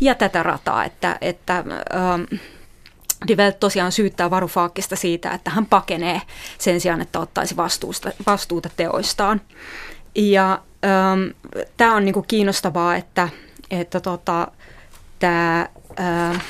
[0.00, 2.22] Ja tätä rataa, että, että ähm,
[3.28, 6.22] Die tosiaan syyttää Varoufakista siitä, että hän pakenee
[6.58, 9.40] sen sijaan, että ottaisi vastuusta, vastuuta teoistaan.
[10.14, 13.28] Ja ähm, tämä on niinku kiinnostavaa, että,
[13.70, 14.48] että tota,
[15.18, 15.68] tämä
[16.00, 16.42] äh,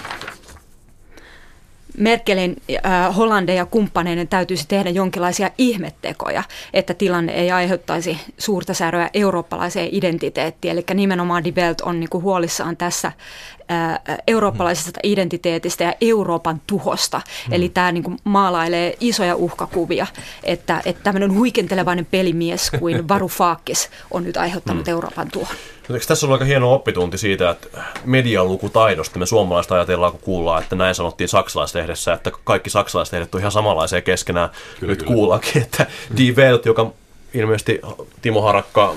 [2.01, 6.43] Merkelin äh, Hollandeja ja kumppaneiden täytyisi tehdä jonkinlaisia ihmettekoja,
[6.75, 10.73] että tilanne ei aiheuttaisi suurta säröä eurooppalaiseen identiteettiin.
[10.73, 13.13] Eli nimenomaan Die Welt on niin kuin huolissaan tässä
[14.27, 17.21] eurooppalaisesta identiteetistä ja Euroopan tuhosta.
[17.49, 17.53] Mm.
[17.53, 20.07] Eli tämä niin kuin maalailee isoja uhkakuvia,
[20.45, 24.91] että, että tämmöinen huikentelevainen pelimies kuin Varoufakis on nyt aiheuttanut mm.
[24.91, 25.57] Euroopan tuhon.
[25.91, 27.69] Eikö tässä on aika hieno oppitunti siitä, että
[28.05, 33.41] median lukutaidosta me suomalaiset ajatellaan, kun kuullaan, että näin sanottiin saksalaislehdessä, että kaikki saksalaislehdet on
[33.41, 34.51] ihan samanlaisia keskenään.
[34.81, 35.15] Kyllä, Nyt kyllä.
[35.15, 36.93] kuullaankin, että Die Welt, joka
[37.35, 37.81] ilmeisesti
[38.23, 38.95] Timo Harakka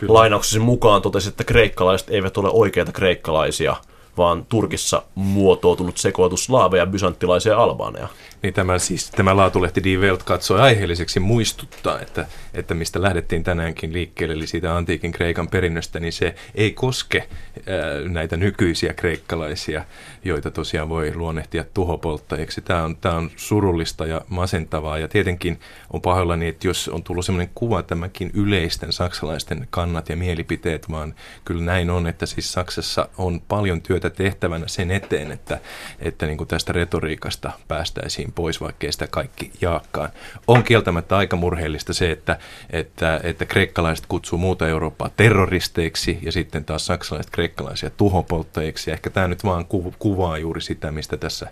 [0.00, 0.14] Kyllä.
[0.14, 3.76] lainauksesi mukaan totesi, että kreikkalaiset eivät ole oikeita kreikkalaisia,
[4.18, 8.08] vaan Turkissa muotoutunut sekoitus slaaveja, bysanttilaisia ja albaaneja.
[8.42, 13.92] Niin tämä, siis, tämä laatulehti Die Welt katsoi aiheelliseksi muistuttaa, että, että mistä lähdettiin tänäänkin
[13.92, 19.84] liikkeelle, eli siitä antiikin Kreikan perinnöstä, niin se ei koske ää, näitä nykyisiä kreikkalaisia,
[20.24, 22.60] joita tosiaan voi luonnehtia tuhopolttajiksi.
[22.60, 27.24] Tämä on, tämä on surullista ja masentavaa, ja tietenkin on pahoillani, että jos on tullut
[27.24, 33.08] sellainen kuva tämäkin yleisten saksalaisten kannat ja mielipiteet, vaan kyllä näin on, että siis Saksassa
[33.18, 35.60] on paljon työtä tehtävänä sen eteen, että,
[35.98, 40.10] että niin kuin tästä retoriikasta päästäisiin otettiin pois, vaikkei sitä kaikki jaakkaan.
[40.46, 42.38] On kieltämättä aika murheellista se, että,
[42.70, 48.90] että, että kreikkalaiset kutsuu muuta Eurooppaa terroristeiksi ja sitten taas saksalaiset kreikkalaisia tuhopolttajiksi.
[48.90, 49.66] Ja ehkä tämä nyt vaan
[49.98, 51.50] kuvaa juuri sitä, mistä tässä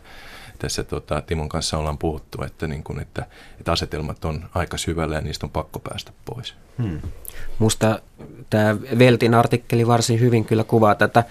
[0.59, 3.27] tässä tota, Timon kanssa ollaan puhuttu, että, niin kun, että,
[3.59, 6.55] että asetelmat on aika syvällä ja niistä on pakko päästä pois.
[6.79, 7.01] Hmm.
[7.59, 8.01] Musta
[8.51, 11.25] tämä Veltin artikkeli varsin hyvin kyllä kuvaa tätä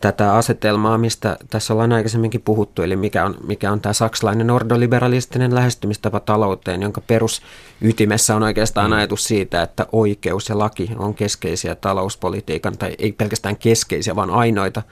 [0.00, 5.54] tätä asetelmaa, mistä tässä ollaan aikaisemminkin puhuttu, eli mikä on, mikä on tämä saksalainen ordoliberalistinen
[5.54, 8.96] lähestymistapa talouteen, jonka perusytimessä on oikeastaan mm.
[8.96, 14.82] ajatus siitä, että oikeus ja laki on keskeisiä talouspolitiikan, tai ei pelkästään keskeisiä, vaan ainoita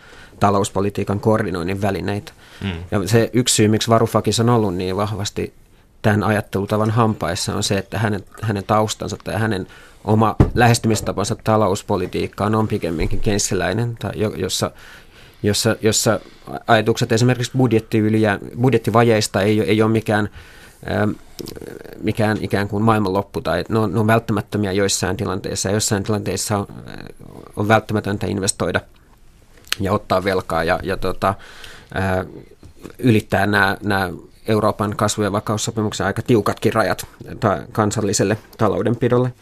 [0.40, 2.32] talouspolitiikan koordinoinnin välineitä.
[2.62, 2.72] Mm.
[2.90, 5.52] Ja se yksi syy, miksi Varufakis on ollut niin vahvasti
[6.02, 9.66] tämän ajattelutavan hampaissa, on se, että hänen, hänen taustansa tai hänen
[10.04, 14.70] oma lähestymistapansa talouspolitiikkaan on pikemminkin kenssiläinen, tai jossa,
[15.42, 16.20] jossa, jossa
[16.66, 20.28] ajatukset esimerkiksi budjettivajeista budjettivajeista ei, ei ole mikään,
[20.90, 21.10] ähm,
[22.02, 26.58] mikään ikään kuin maailmanloppu, tai ne on, ne on välttämättömiä joissain tilanteissa, ja joissain tilanteissa
[26.58, 26.66] on,
[27.56, 28.80] on välttämätöntä investoida
[29.80, 31.34] ja ottaa velkaa ja, ja tota,
[31.96, 32.26] äh,
[32.98, 34.10] ylittää nämä, nämä
[34.48, 37.06] Euroopan kasvu- ja vakaussopimuksen aika tiukatkin rajat
[37.72, 39.32] kansalliselle taloudenpidolle.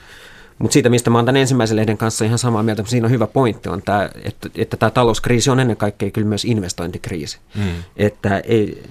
[0.59, 3.11] Mutta siitä, mistä mä oon tämän ensimmäisen lehden kanssa ihan samaa mieltä, mutta siinä on
[3.11, 7.39] hyvä pointti, on tämä, että, että tämä talouskriisi on ennen kaikkea kyllä myös investointikriisi.
[7.55, 7.63] Mm.
[7.97, 8.83] Että, ei,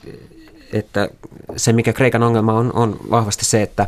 [0.73, 1.09] että
[1.55, 3.87] se, mikä Kreikan ongelma on, on vahvasti se, että,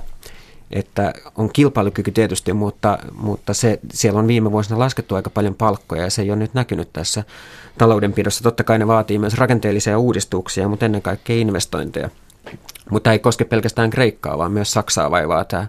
[0.72, 6.04] että on kilpailukyky tietysti, mutta, mutta se, siellä on viime vuosina laskettu aika paljon palkkoja
[6.04, 7.24] ja se ei ole nyt näkynyt tässä
[7.78, 8.44] taloudenpidossa.
[8.44, 12.10] Totta kai ne vaatii myös rakenteellisia uudistuksia, mutta ennen kaikkea investointeja.
[12.90, 15.68] Mutta ei koske pelkästään Kreikkaa, vaan myös Saksaa vaivaa tämä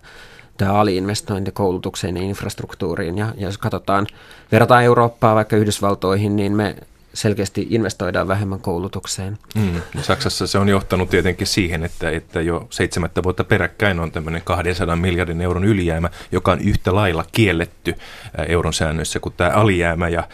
[0.58, 3.18] tämä aliinvestointi koulutukseen ja infrastruktuuriin.
[3.18, 4.06] Ja, ja jos katsotaan,
[4.52, 6.76] verrataan Eurooppaa vaikka Yhdysvaltoihin, niin me
[7.18, 9.38] selkeästi investoidaan vähemmän koulutukseen.
[9.54, 10.02] Mm.
[10.02, 14.96] Saksassa se on johtanut tietenkin siihen, että, että jo seitsemättä vuotta peräkkäin on tämmöinen 200
[14.96, 17.94] miljardin euron ylijäämä, joka on yhtä lailla kielletty
[18.48, 20.28] euron säännöissä kuin tämä alijäämä ja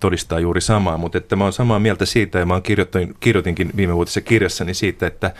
[0.00, 0.98] todistaa juuri samaa.
[0.98, 5.06] Mutta että mä olen samaa mieltä siitä ja mä kirjoitin, kirjoitinkin viime vuotisessa kirjassani siitä,
[5.06, 5.32] että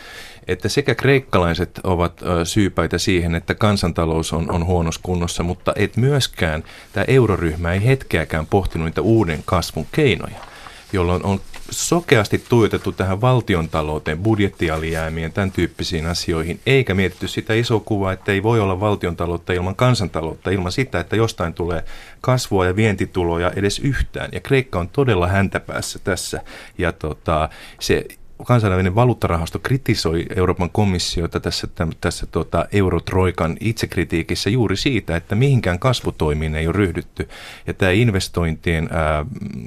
[0.49, 6.65] että sekä kreikkalaiset ovat syypäitä siihen, että kansantalous on, on huonossa kunnossa, mutta et myöskään
[6.93, 10.54] tämä euroryhmä ei hetkeäkään pohtinut niitä uuden kasvun keinoja,
[10.93, 17.81] jolloin on sokeasti tuijotettu tähän valtion talouteen, budjettialijäämien, tämän tyyppisiin asioihin, eikä mietitty sitä isoa
[17.81, 21.85] kuvaa, että ei voi olla valtion taloutta ilman kansantaloutta, ilman sitä, että jostain tulee
[22.21, 24.29] kasvua ja vientituloja edes yhtään.
[24.33, 26.41] Ja Kreikka on todella häntäpäässä tässä.
[26.79, 27.49] Ja tota,
[27.81, 28.07] se
[28.45, 31.69] kansainvälinen valuuttarahasto kritisoi Euroopan komissiota tässä,
[32.01, 37.29] tässä tota, Eurotroikan itsekritiikissä juuri siitä, että mihinkään kasvutoimiin ei ole ryhdytty.
[37.67, 39.27] Ja tämä investointien ää,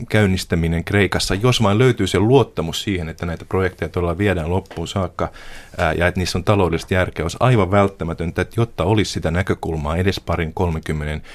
[0.10, 5.32] käynnistäminen Kreikassa, jos vain löytyy se luottamus siihen, että näitä projekteja todella viedään loppuun saakka
[5.78, 9.98] ää, ja että niissä on taloudellista järkeä, olisi aivan välttämätöntä, että jotta olisi sitä näkökulmaa
[9.98, 11.28] edes parin 30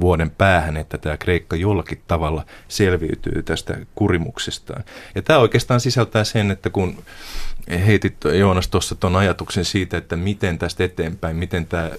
[0.00, 4.84] vuoden päähän, että tämä Kreikka jollakin tavalla selviytyy tästä kurimuksestaan.
[5.14, 7.02] Ja tämä oikeastaan sisältää sen, että kun
[7.86, 11.90] heitit Joonas tuossa tuon ajatuksen siitä, että miten tästä eteenpäin, miten tämä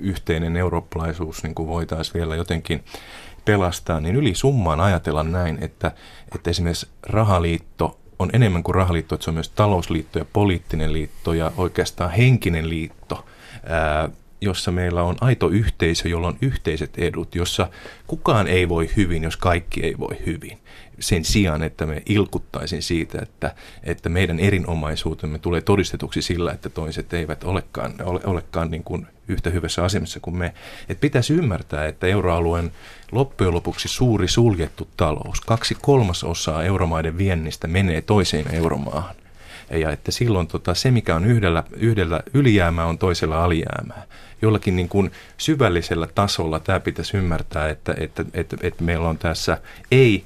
[0.00, 2.84] yhteinen eurooppalaisuus niin voitaisiin vielä jotenkin
[3.44, 5.92] pelastaa, niin yli summaan ajatella näin, että,
[6.34, 11.32] että esimerkiksi rahaliitto on enemmän kuin rahaliitto, että se on myös talousliitto ja poliittinen liitto
[11.32, 13.24] ja oikeastaan henkinen liitto.
[13.66, 14.08] Ää,
[14.40, 17.68] jossa meillä on aito yhteisö, jolla on yhteiset edut, jossa
[18.06, 20.58] kukaan ei voi hyvin, jos kaikki ei voi hyvin.
[21.00, 27.12] Sen sijaan, että me ilkuttaisin siitä, että, että meidän erinomaisuutemme tulee todistetuksi sillä, että toiset
[27.12, 30.54] eivät olekaan, ole, olekaan niin kuin yhtä hyvässä asemassa kuin me.
[30.88, 32.72] Et pitäisi ymmärtää, että euroalueen
[33.12, 39.14] loppujen lopuksi suuri suljettu talous, kaksi kolmasosaa euromaiden viennistä menee toiseen euromaahan
[39.70, 44.02] ja että silloin tota, se, mikä on yhdellä, yhdellä ylijäämää, on toisella alijäämää.
[44.42, 49.58] Jollakin niin kuin syvällisellä tasolla tämä pitäisi ymmärtää, että, että, että, että meillä on tässä
[49.90, 50.24] ei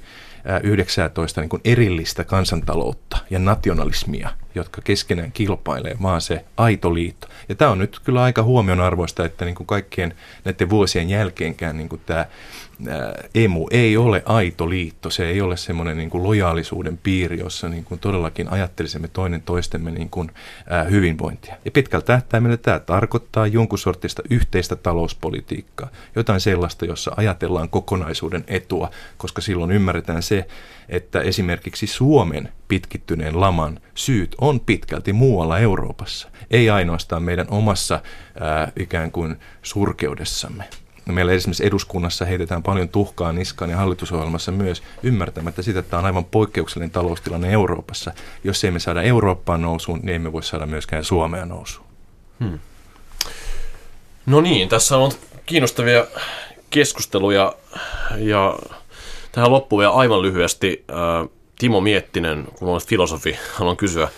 [0.63, 7.27] 19 niin kuin erillistä kansantaloutta ja nationalismia jotka keskenään kilpailee, vaan se aito liitto.
[7.49, 11.89] Ja tämä on nyt kyllä aika huomionarvoista, että niin kuin kaikkien näiden vuosien jälkeenkään niin
[11.89, 12.25] kuin tämä
[13.35, 17.83] emu ei ole aito liitto, se ei ole semmoinen niin kuin lojaalisuuden piiri, jossa niin
[17.83, 20.31] kuin todellakin ajattelisimme toinen toistemme niin kuin,
[20.69, 21.55] ää, hyvinvointia.
[21.65, 28.89] Ja pitkällä tähtäimellä tämä tarkoittaa jonkun sortista yhteistä talouspolitiikkaa, jotain sellaista, jossa ajatellaan kokonaisuuden etua,
[29.17, 30.47] koska silloin ymmärretään se,
[30.89, 38.01] että esimerkiksi Suomen pitkittyneen laman syyt on pitkälti muualla Euroopassa, ei ainoastaan meidän omassa
[38.39, 40.82] ää, ikään kuin surkeudessamme.
[41.05, 45.99] No meillä esimerkiksi eduskunnassa heitetään paljon tuhkaa niskaan ja hallitusohjelmassa myös ymmärtämättä sitä, että tämä
[45.99, 48.11] on aivan poikkeuksellinen taloustilanne Euroopassa.
[48.43, 51.87] Jos ei me saada Eurooppaa nousuun, niin emme voi saada myöskään Suomea nousuun.
[52.39, 52.59] Hmm.
[54.25, 55.11] No niin, tässä on
[55.45, 56.05] kiinnostavia
[56.69, 57.55] keskusteluja
[58.17, 58.59] ja
[59.31, 60.85] tähän loppuun vielä aivan lyhyesti
[61.59, 64.07] Timo Miettinen, kun olet filosofi, haluan kysyä–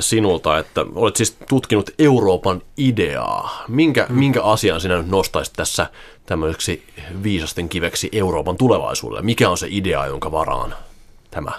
[0.00, 3.64] sinulta, että olet siis tutkinut Euroopan ideaa.
[3.68, 4.18] Minkä, hmm.
[4.18, 5.86] minkä asian sinä nyt nostaisit tässä
[6.26, 6.86] tämmöiseksi
[7.22, 9.22] viisasten kiveksi Euroopan tulevaisuudelle?
[9.22, 10.74] Mikä on se idea, jonka varaan
[11.30, 11.52] tämä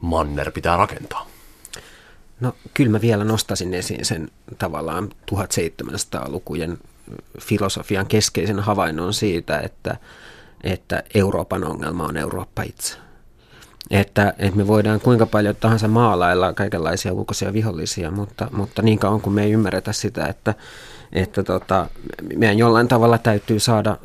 [0.00, 1.26] manner pitää rakentaa?
[2.40, 6.78] No kyllä mä vielä nostaisin esiin sen tavallaan 1700-lukujen
[7.40, 9.96] filosofian keskeisen havainnon siitä, että,
[10.64, 12.96] että Euroopan ongelma on Eurooppa itse
[13.90, 19.20] että, että me voidaan kuinka paljon tahansa maalailla kaikenlaisia ulkoisia vihollisia, mutta, mutta niin kauan
[19.20, 20.54] kuin me ei ymmärretä sitä, että,
[21.12, 21.86] että tota,
[22.36, 23.96] meidän jollain tavalla täytyy saada,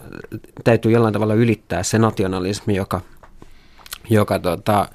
[0.63, 3.01] täytyy jollain tavalla ylittää se nationalismi, joka,
[4.09, 4.89] joka tota,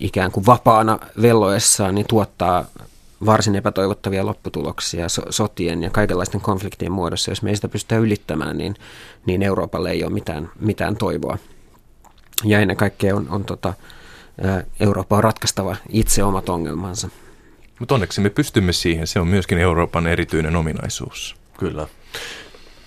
[0.00, 2.64] ikään kuin vapaana velloessaan niin tuottaa
[3.26, 7.30] varsin epätoivottavia lopputuloksia so, sotien ja kaikenlaisten konfliktien muodossa.
[7.30, 8.74] Jos me ei sitä pystytä ylittämään, niin,
[9.26, 11.38] niin Euroopalle ei ole mitään, mitään toivoa.
[12.44, 13.74] Ja ennen kaikkea on, on tota,
[14.80, 17.08] Eurooppa on ratkaistava itse omat ongelmansa.
[17.78, 19.06] Mutta onneksi me pystymme siihen.
[19.06, 21.36] Se on myöskin Euroopan erityinen ominaisuus.
[21.58, 21.86] Kyllä.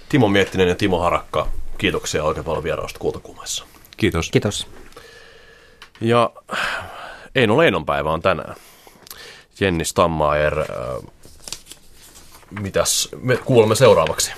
[0.09, 3.65] Timo Miettinen ja Timo Harakka, kiitoksia oikein paljon vierausta Kultakuumassa.
[3.97, 4.31] Kiitos.
[4.31, 4.67] Kiitos.
[6.01, 6.31] Ja
[7.35, 8.55] Eino Leinon päivä on tänään.
[9.59, 10.67] Jenni Stammaer, äh,
[12.59, 14.31] mitäs me kuulemme seuraavaksi?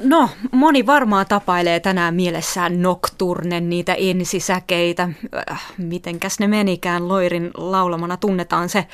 [0.00, 5.08] No, moni varmaan tapailee tänään mielessään Nocturnen, niitä ensisäkeitä.
[5.50, 8.86] Äh, mitenkäs ne menikään, Loirin laulamana tunnetaan se.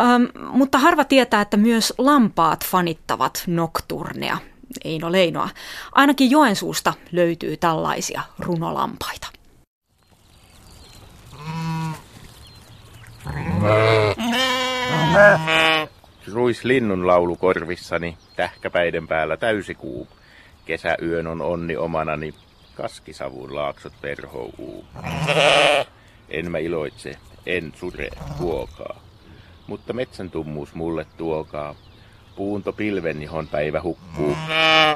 [0.00, 4.38] Ähm, mutta harva tietää, että myös lampaat fanittavat Nocturnea.
[4.84, 5.48] Eino Leinoa.
[5.92, 9.26] Ainakin Joensuusta löytyy tällaisia runolampaita.
[16.32, 20.08] Ruis linnun laulu korvissani, tähkäpäiden päällä täysikuu.
[20.68, 22.34] Kesäyön on onni omanani,
[22.74, 24.84] kaskisavun laaksot verhou
[26.28, 29.00] En mä iloitse, en sure, kuokaa.
[29.66, 31.74] Mutta metsän tummuus mulle tuokaa.
[32.36, 34.36] Puunto pilven, johon päivä hukkuu.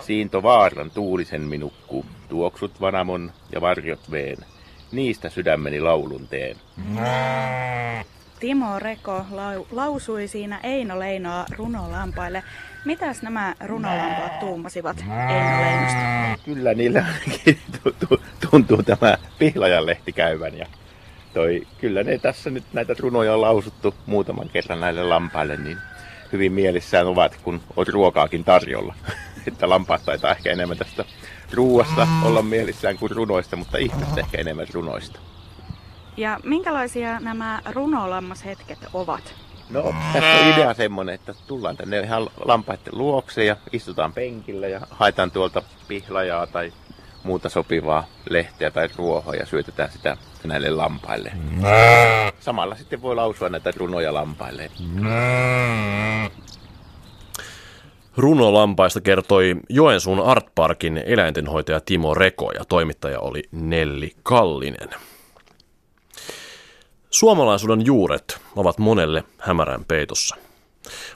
[0.01, 2.07] Siinto vaaran tuulisen minukkuu.
[2.29, 4.39] Tuoksut vanamon ja varjot veen.
[4.93, 6.57] Niistä sydämeni laulun teen.
[8.43, 12.43] Timo Reko lau- lausui siinä Eino Leinoa runolampaille.
[12.85, 16.45] Mitäs nämä runolampaat tuumasivat Eino Leinosta?
[16.45, 17.05] Kyllä niillä
[18.51, 20.59] tuntuu tämä pihlajanlehti käyvän.
[20.59, 20.67] Ja
[21.35, 25.79] toi, kyllä ne tässä nyt näitä runoja on lausuttu muutaman kerran näille lampaille, niin
[26.33, 28.95] hyvin mielissään ovat, kun on ruokaakin tarjolla.
[29.49, 31.05] että lampaat taitaa ehkä enemmän tästä
[31.53, 35.32] ruuasta olla mielissään kuin runoista, mutta ihmiset ehkä enemmän runoista.
[36.17, 39.35] Ja minkälaisia nämä runolammashetket ovat?
[39.71, 44.81] No, tässä on idea semmonen, että tullaan tänne ihan lampaiden luokse ja istutaan penkillä ja
[44.91, 46.73] haetaan tuolta pihlajaa tai
[47.25, 51.33] muuta sopivaa lehteä tai ruohoa ja syötetään sitä näille lampaille.
[52.41, 54.71] Samalla sitten voi lausua näitä runoja lampaille.
[58.17, 64.89] Runo lampaista kertoi Joensuun Artparkin eläintenhoitaja Timo Reko ja toimittaja oli Nelli Kallinen.
[67.13, 70.37] Suomalaisuuden juuret ovat monelle hämärän peitossa.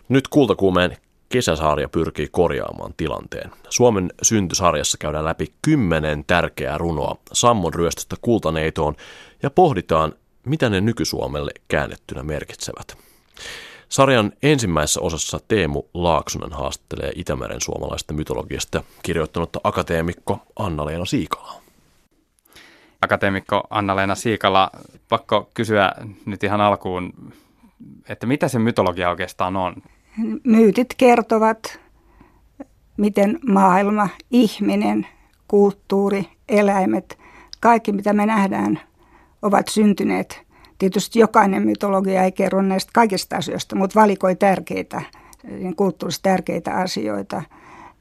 [0.08, 0.96] Nyt kultakuumeen
[1.28, 3.50] kesäsarja pyrkii korjaamaan tilanteen.
[3.68, 8.94] Suomen syntysarjassa käydään läpi kymmenen tärkeää runoa Sammon ryöstöstä kultaneitoon
[9.42, 10.12] ja pohditaan,
[10.44, 12.98] mitä ne nykysuomelle käännettynä merkitsevät.
[13.88, 21.65] Sarjan ensimmäisessä osassa Teemu Laaksonen haastattelee Itämeren suomalaista mytologiasta kirjoittanutta akateemikko Anna-Leena Siikalaa
[23.00, 24.70] akateemikko Anna-Leena Siikala,
[25.08, 25.92] pakko kysyä
[26.26, 27.32] nyt ihan alkuun,
[28.08, 29.74] että mitä se mytologia oikeastaan on?
[30.44, 31.80] Myytit kertovat,
[32.96, 35.06] miten maailma, ihminen,
[35.48, 37.18] kulttuuri, eläimet,
[37.60, 38.80] kaikki mitä me nähdään,
[39.42, 40.46] ovat syntyneet
[40.78, 45.02] Tietysti jokainen mytologia ei kerro näistä kaikista asioista, mutta valikoi tärkeitä,
[45.76, 47.42] kulttuurisesti tärkeitä asioita.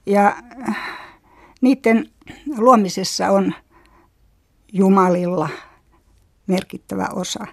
[0.06, 0.36] Ja
[1.62, 2.10] niiden
[2.58, 3.54] luomisessa on
[4.78, 5.50] Jumalilla
[6.48, 7.48] merkittävä osa.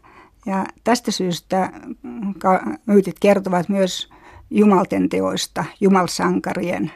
[0.47, 1.73] Ja tästä syystä
[2.87, 4.11] myytit kertovat myös
[4.51, 6.93] jumalten teoista, jumalsankarien,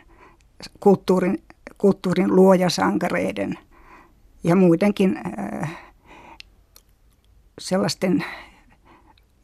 [0.81, 1.43] kulttuurin,
[1.79, 3.59] kulttuurin luojasankareiden
[4.45, 5.19] ja muidenkin
[5.63, 5.77] äh,
[7.59, 8.25] sellaisten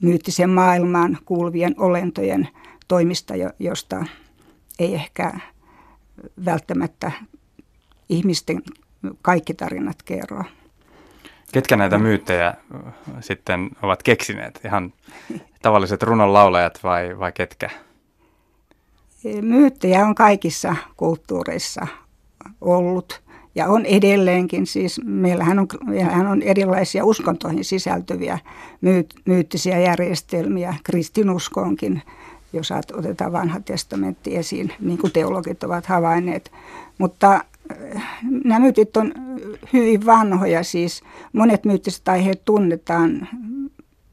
[0.01, 2.49] myyttisen maailmaan kuuluvien olentojen
[2.89, 4.05] toimista, josta
[4.79, 5.33] ei ehkä
[6.45, 7.13] välttämättä
[8.09, 8.63] ihmisten
[9.23, 10.45] kaikki tarinat kerro.
[11.53, 12.55] Ketkä näitä myyttejä
[13.21, 14.61] sitten ovat keksineet?
[14.65, 14.93] Ihan
[15.63, 17.71] tavalliset runonlaulajat vai, vai ketkä?
[19.43, 21.87] Myyttejä on kaikissa kulttuureissa
[22.61, 23.23] ollut
[23.55, 24.67] ja on edelleenkin.
[24.67, 28.39] Siis meillähän on, meillähän on erilaisia uskontoihin sisältyviä
[28.81, 30.75] myyt, myyttisiä järjestelmiä.
[30.85, 32.03] Kristinuskoonkin,
[32.53, 36.53] jos otetaan vanha testamentti esiin, niin kuin teologit ovat havainneet.
[36.99, 37.45] Mutta
[38.45, 39.15] nämä myytit on
[39.73, 41.03] hyvin vanhoja, siis
[41.33, 43.29] monet myyttiset aiheet tunnetaan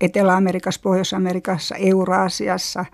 [0.01, 2.86] Etelä-Amerikassa, Pohjois-Amerikassa, Euraasiassa,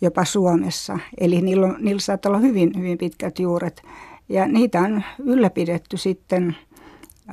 [0.00, 0.98] jopa Suomessa.
[1.18, 3.82] Eli niillä, on, niillä saattaa olla hyvin, hyvin pitkät juuret.
[4.28, 6.56] Ja niitä on ylläpidetty sitten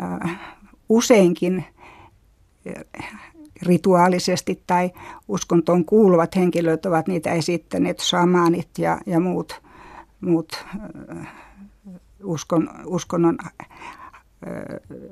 [0.02, 0.40] äh,
[0.90, 1.66] useinkin
[2.98, 3.20] äh,
[3.62, 4.92] rituaalisesti tai
[5.28, 9.62] uskontoon kuuluvat henkilöt ovat niitä esittäneet, shamanit ja, ja muut,
[10.22, 10.66] muut
[11.18, 11.45] äh,
[12.26, 13.68] uskon, uskonnon äh,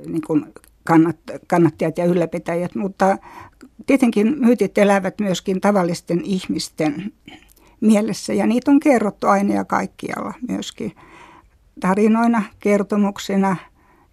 [0.05, 0.45] niin kuin
[0.83, 3.17] kannat, kannattajat ja ylläpitäjät, mutta
[3.85, 7.13] tietenkin myytit elävät myöskin tavallisten ihmisten
[7.81, 10.91] mielessä ja niitä on kerrottu aina ja kaikkialla myöskin
[11.79, 13.55] tarinoina, kertomuksina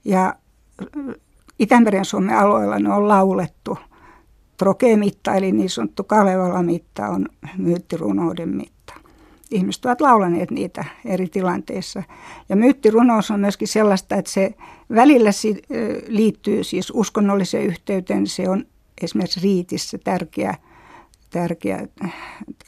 [0.05, 0.35] ja
[1.59, 3.79] Itämeren Suomen alueella ne on laulettu.
[4.57, 7.27] Trokemitta eli niin sanottu Kalevala-mitta on
[7.59, 8.80] myyttirunouden mitta.
[9.51, 12.03] Ihmiset ovat laulaneet niitä eri tilanteissa.
[12.49, 14.55] Ja myyttirunous on myöskin sellaista, että se
[14.95, 15.31] välillä
[16.07, 18.27] liittyy siis uskonnolliseen yhteyteen.
[18.27, 18.65] Se on
[19.03, 20.55] esimerkiksi riitissä tärkeä,
[21.31, 21.87] tärkeä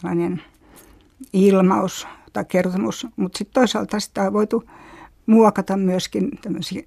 [0.01, 0.43] tällainen
[1.33, 4.65] ilmaus tai kertomus, mutta sitten toisaalta sitä on voitu
[5.27, 6.31] muokata myöskin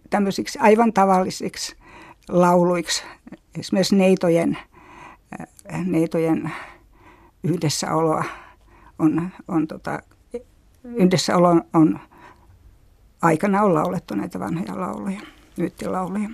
[0.09, 1.75] tämmöisiksi aivan tavallisiksi
[2.29, 3.03] lauluiksi,
[3.59, 4.57] esimerkiksi neitojen,
[5.39, 6.51] äh, neitojen
[7.43, 8.23] yhdessäoloa
[8.99, 9.99] on, on tota,
[10.83, 11.99] yhdessäolo on
[13.21, 15.19] aikana on laulettu näitä vanhoja lauluja,
[15.57, 16.29] myyttilauluja.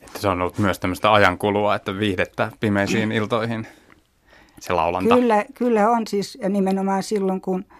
[0.00, 3.66] Että se on ollut myös tämmöistä ajankulua, että viihdettä pimeisiin iltoihin
[4.60, 5.14] se laulanta.
[5.14, 7.64] Kyllä, kyllä on siis, ja nimenomaan silloin kun–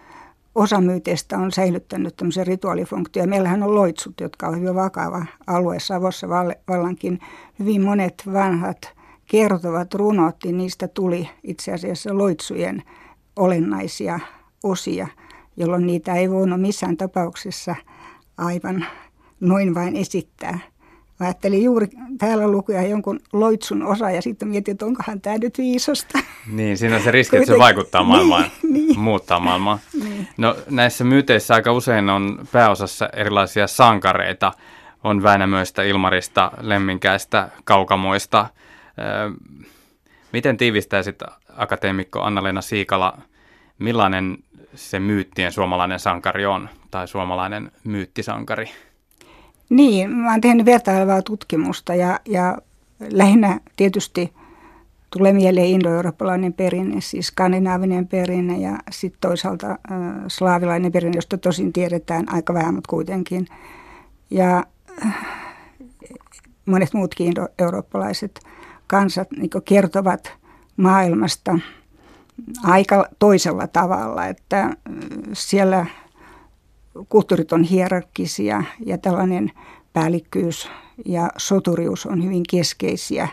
[0.55, 3.29] osa myyteistä on säilyttänyt tämmöisen rituaalifunktion.
[3.29, 6.29] Meillähän on loitsut, jotka on hyvin vakava alue Savossa
[6.67, 7.19] vallankin.
[7.59, 8.93] Hyvin monet vanhat
[9.25, 12.83] kertovat runot, niin niistä tuli itse asiassa loitsujen
[13.35, 14.19] olennaisia
[14.63, 15.07] osia,
[15.57, 17.75] jolloin niitä ei voinut missään tapauksessa
[18.37, 18.85] aivan
[19.39, 20.59] noin vain esittää–
[21.19, 25.57] Mä ajattelin juuri täällä lukea jonkun loitsun osa ja sitten mietin, että onkohan tämä nyt
[25.57, 26.19] viisasta.
[26.51, 28.99] Niin, siinä on se riski, että se vaikuttaa maailmaan, niin, niin.
[28.99, 29.79] muuttaa maailmaa.
[30.03, 30.27] Niin.
[30.37, 34.51] No näissä myyteissä aika usein on pääosassa erilaisia sankareita.
[35.03, 38.47] On Väinämöistä, Ilmarista, Lemminkäistä, Kaukamoista.
[40.33, 41.19] Miten tiivistäisit
[41.57, 43.17] akateemikko Anna-Leena Siikala,
[43.79, 44.37] millainen
[44.75, 48.69] se myyttien suomalainen sankari on, tai suomalainen myyttisankari?
[49.69, 52.57] Niin, mä oon tehnyt vertailevaa tutkimusta ja, ja
[52.99, 54.33] lähinnä tietysti
[55.17, 59.77] tulee mieleen indoeurooppalainen perinne, siis skandinaavinen perinne ja sitten toisaalta äh,
[60.27, 63.47] slaavilainen perinne, josta tosin tiedetään aika vähän, mutta kuitenkin.
[64.29, 64.63] Ja
[65.05, 65.27] äh,
[66.65, 68.39] monet muutkin indoeurooppalaiset
[68.87, 70.33] kansat niin kertovat
[70.77, 71.59] maailmasta
[72.63, 74.73] aika toisella tavalla, että äh,
[75.33, 75.85] siellä
[77.09, 79.51] kulttuurit on hierarkisia ja tällainen
[79.93, 80.69] päällikkyys
[81.05, 83.27] ja soturius on hyvin keskeisiä.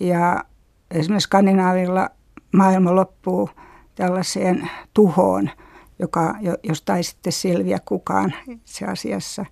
[0.00, 0.44] Ja
[0.90, 2.10] esimerkiksi Skandinaavilla
[2.52, 3.50] maailma loppuu
[3.94, 5.50] tällaiseen tuhoon,
[5.98, 9.46] joka, josta ei sitten selviä kukaan itse asiassa.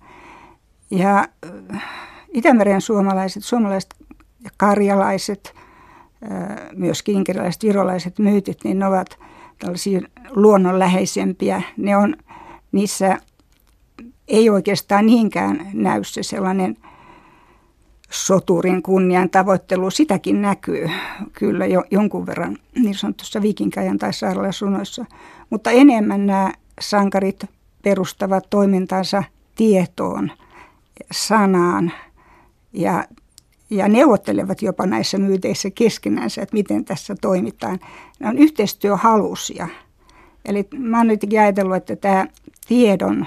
[0.91, 1.27] Ja
[1.73, 1.83] äh,
[2.33, 3.95] Itämeren suomalaiset, suomalaiset
[4.43, 5.55] ja karjalaiset,
[6.75, 9.19] myös kinkerilaiset, virolaiset myytit, niin ne ovat
[9.59, 11.61] tällaisia luonnonläheisempiä.
[11.77, 12.15] Ne on,
[12.71, 13.17] niissä
[14.27, 16.77] ei oikeastaan niinkään näy se sellainen
[18.11, 19.91] soturin kunnian tavoittelu.
[19.91, 20.89] Sitäkin näkyy
[21.33, 25.05] kyllä jo jonkun verran niin sanotussa viikinkäjän tai sairaalasunoissa.
[25.49, 27.45] Mutta enemmän nämä sankarit
[27.83, 29.23] perustavat toimintansa
[29.55, 30.31] tietoon,
[31.11, 31.91] sanaan
[32.73, 33.03] ja,
[33.71, 37.79] ja neuvottelevat jopa näissä myyteissä keskenänsä, että miten tässä toimitaan.
[38.19, 39.67] Ne on yhteistyöhalusia.
[40.45, 42.27] Eli mä oon nyt ajatellut, että tämä
[42.67, 43.25] tiedon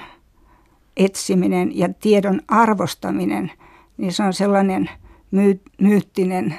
[0.97, 3.51] etsiminen ja tiedon arvostaminen,
[3.97, 4.89] niin se on sellainen
[5.31, 6.55] myy- myyttinen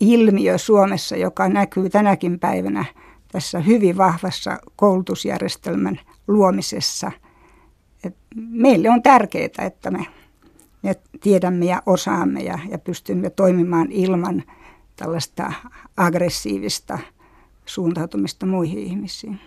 [0.00, 2.84] ilmiö Suomessa, joka näkyy tänäkin päivänä
[3.32, 7.12] tässä hyvin vahvassa koulutusjärjestelmän luomisessa.
[8.04, 10.06] Et meille on tärkeää, että me,
[10.86, 14.42] me tiedämme ja osaamme ja, ja pystymme toimimaan ilman
[14.96, 15.52] tällaista
[15.96, 16.98] aggressiivista
[17.66, 19.40] suuntautumista muihin ihmisiin.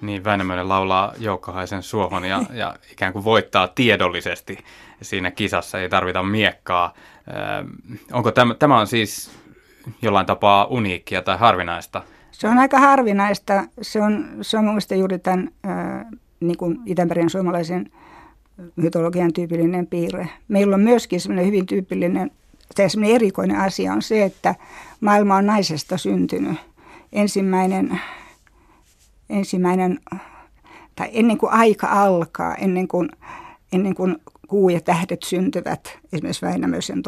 [0.00, 4.58] Niin, Väinämöinen laulaa Joukkohaisen suohon ja, ja ikään kuin voittaa tiedollisesti
[5.02, 6.94] siinä kisassa, ei tarvita miekkaa.
[7.28, 7.32] Ö,
[8.12, 9.30] onko tämä, tämä on siis
[10.02, 12.02] jollain tapaa uniikkia tai harvinaista?
[12.32, 13.64] Se on aika harvinaista.
[13.82, 16.06] Se on, se on mielestäni juuri tämän äh,
[16.40, 17.90] niin kuin Itämeren suomalaisen
[18.76, 20.28] mytologian tyypillinen piirre.
[20.48, 22.30] Meillä on myöskin semmoinen hyvin tyypillinen,
[22.76, 24.54] tai semmoinen erikoinen asia on se, että
[25.00, 26.58] maailma on naisesta syntynyt.
[27.12, 28.00] Ensimmäinen
[29.30, 30.00] ensimmäinen,
[30.96, 33.08] tai ennen kuin aika alkaa, ennen kuin,
[33.72, 34.16] ennen kuin
[34.48, 37.02] kuu ja tähdet syntyvät, esimerkiksi Väinämöisen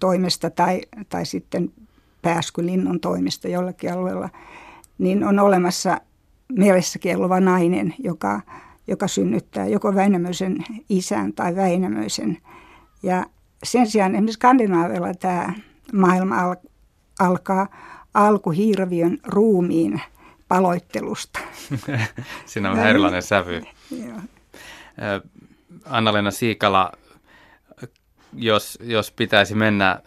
[0.00, 1.72] toimesta tai, tai sitten
[2.22, 4.28] pääskylinnun toimesta jollakin alueella,
[4.98, 6.00] niin on olemassa
[6.58, 8.40] meressä kelluva nainen, joka,
[8.88, 12.38] joka synnyttää joko Väinämöisen isän tai Väinämöisen.
[13.02, 13.26] Ja
[13.64, 15.52] sen sijaan esimerkiksi Skandinaavilla tämä
[15.92, 16.56] maailma al,
[17.18, 17.66] alkaa
[18.14, 20.00] alkuhirviön ruumiin–
[20.48, 21.40] paloittelusta.
[22.46, 23.62] Siinä on vähän erilainen sävy.
[25.84, 26.92] Anna-Leena Siikala,
[28.32, 30.00] jos, jos pitäisi mennä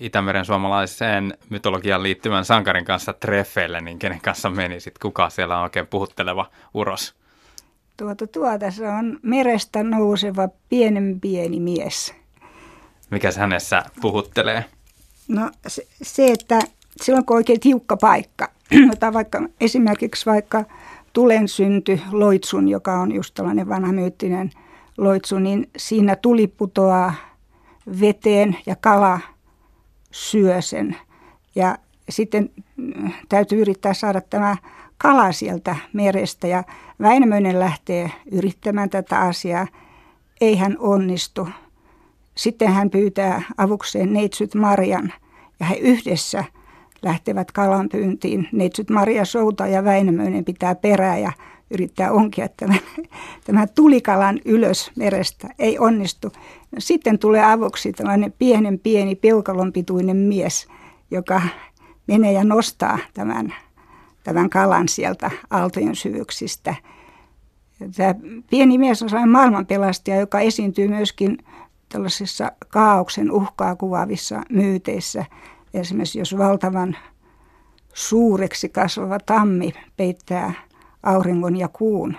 [0.00, 4.98] Itämeren suomalaiseen mytologian liittyvän sankarin kanssa treffeille, niin kenen kanssa menisit?
[4.98, 7.14] Kuka siellä on oikein puhutteleva uros?
[8.02, 12.14] Tuota, tuota, se on merestä nouseva pienen pieni mies.
[13.10, 14.64] Mikä hänessä puhuttelee?
[15.28, 16.58] No se, se että
[17.02, 18.48] silloin kun on oikein tiukka paikka,
[18.92, 20.64] Otan vaikka, esimerkiksi vaikka
[21.12, 24.50] tulen synty loitsun, joka on just tällainen vanha myyttinen
[24.98, 27.14] loitsu, niin siinä tuli putoaa
[28.00, 29.20] veteen ja kala
[30.10, 30.96] syö sen.
[31.54, 31.78] Ja
[32.08, 34.56] sitten mm, täytyy yrittää saada tämä
[35.02, 36.64] kala sieltä merestä ja
[37.00, 39.66] Väinämöinen lähtee yrittämään tätä asiaa.
[40.40, 41.48] Ei hän onnistu.
[42.34, 45.12] Sitten hän pyytää avukseen neitsyt Marjan
[45.60, 46.44] ja he yhdessä–
[47.02, 48.48] lähtevät kalanpyyntiin.
[48.52, 51.32] Neitsyt Maria Souta ja Väinämöinen pitää perää ja
[51.70, 52.78] yrittää onkia tämän,
[53.46, 55.48] tämän tulikalan ylös merestä.
[55.58, 56.32] Ei onnistu.
[56.78, 60.68] Sitten tulee avuksi tällainen pienen pieni peukalon pituinen mies,
[61.10, 61.42] joka
[62.06, 63.54] menee ja nostaa tämän,
[64.24, 66.74] tämän kalan sieltä aaltojen syvyyksistä.
[67.96, 68.14] Tämä
[68.50, 71.38] pieni mies on sellainen maailmanpelastaja, joka esiintyy myöskin
[71.88, 75.24] tällaisissa kaauksen uhkaa kuvaavissa myyteissä–
[75.74, 76.96] Esimerkiksi jos valtavan
[77.94, 80.52] suureksi kasvava tammi peittää
[81.02, 82.16] auringon ja kuun,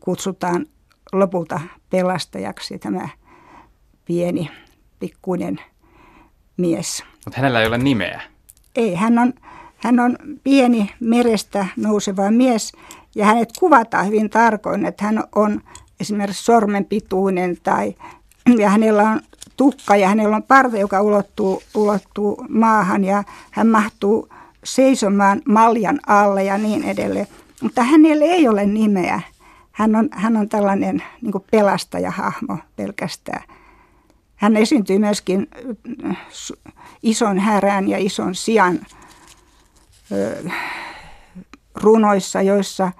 [0.00, 0.66] kutsutaan
[1.12, 1.60] lopulta
[1.90, 3.08] pelastajaksi tämä
[4.04, 4.50] pieni,
[4.98, 5.60] pikkuinen
[6.56, 7.04] mies.
[7.24, 8.22] Mutta hänellä ei ole nimeä.
[8.76, 9.32] Ei, hän on,
[9.82, 12.72] hän on pieni merestä nouseva mies
[13.14, 15.60] ja hänet kuvataan hyvin tarkoin, että hän on
[16.00, 17.94] esimerkiksi sormen pituinen tai
[18.58, 19.20] ja hänellä on
[19.56, 24.28] tukka ja hänellä on parta, joka ulottuu, ulottuu maahan ja hän mahtuu
[24.64, 27.26] seisomaan maljan alle ja niin edelleen.
[27.62, 29.20] Mutta hänellä ei ole nimeä.
[29.72, 33.42] Hän on, hän on tällainen niin pelastajahahmo pelkästään.
[34.36, 35.48] Hän esiintyy myöskin
[37.02, 38.78] ison härän ja ison sian
[41.74, 42.92] runoissa, joissa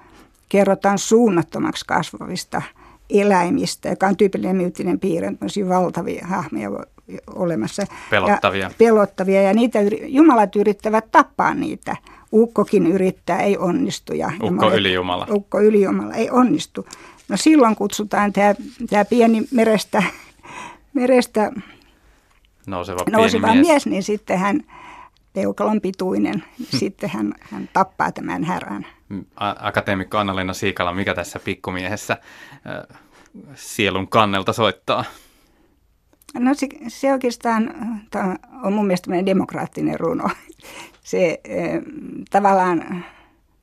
[0.48, 2.62] kerrotaan suunnattomaksi kasvavista–
[3.12, 6.70] eläimistä, joka on tyypillinen myyttinen piirre, on valtavia hahmoja
[7.34, 7.82] olemassa.
[8.10, 8.62] Pelottavia.
[8.62, 11.96] Ja, pelottavia, ja niitä, jumalat yrittävät tappaa niitä.
[12.32, 14.14] Ukkokin yrittää, ei onnistu.
[14.14, 15.26] Ja ukko ja ylijumala.
[15.30, 16.86] Ukko ylijumala, ei onnistu.
[17.28, 18.54] No silloin kutsutaan tämä,
[18.90, 20.02] tämä pieni merestä,
[20.92, 21.52] merestä
[22.66, 23.66] nouseva, nouseva mies.
[23.66, 24.62] mies, niin sitten hän
[25.32, 28.86] peukalon pituinen, niin sitten hän, hän tappaa tämän härän.
[29.36, 32.16] Akateemikko Anna-Leena Siikala, mikä tässä pikkumiehessä
[32.92, 32.98] äh,
[33.54, 35.04] sielun kannelta soittaa?
[36.38, 37.74] No se, se oikeastaan
[38.62, 40.28] on mun mielestä demokraattinen runo.
[41.02, 41.82] Se äh,
[42.30, 43.04] tavallaan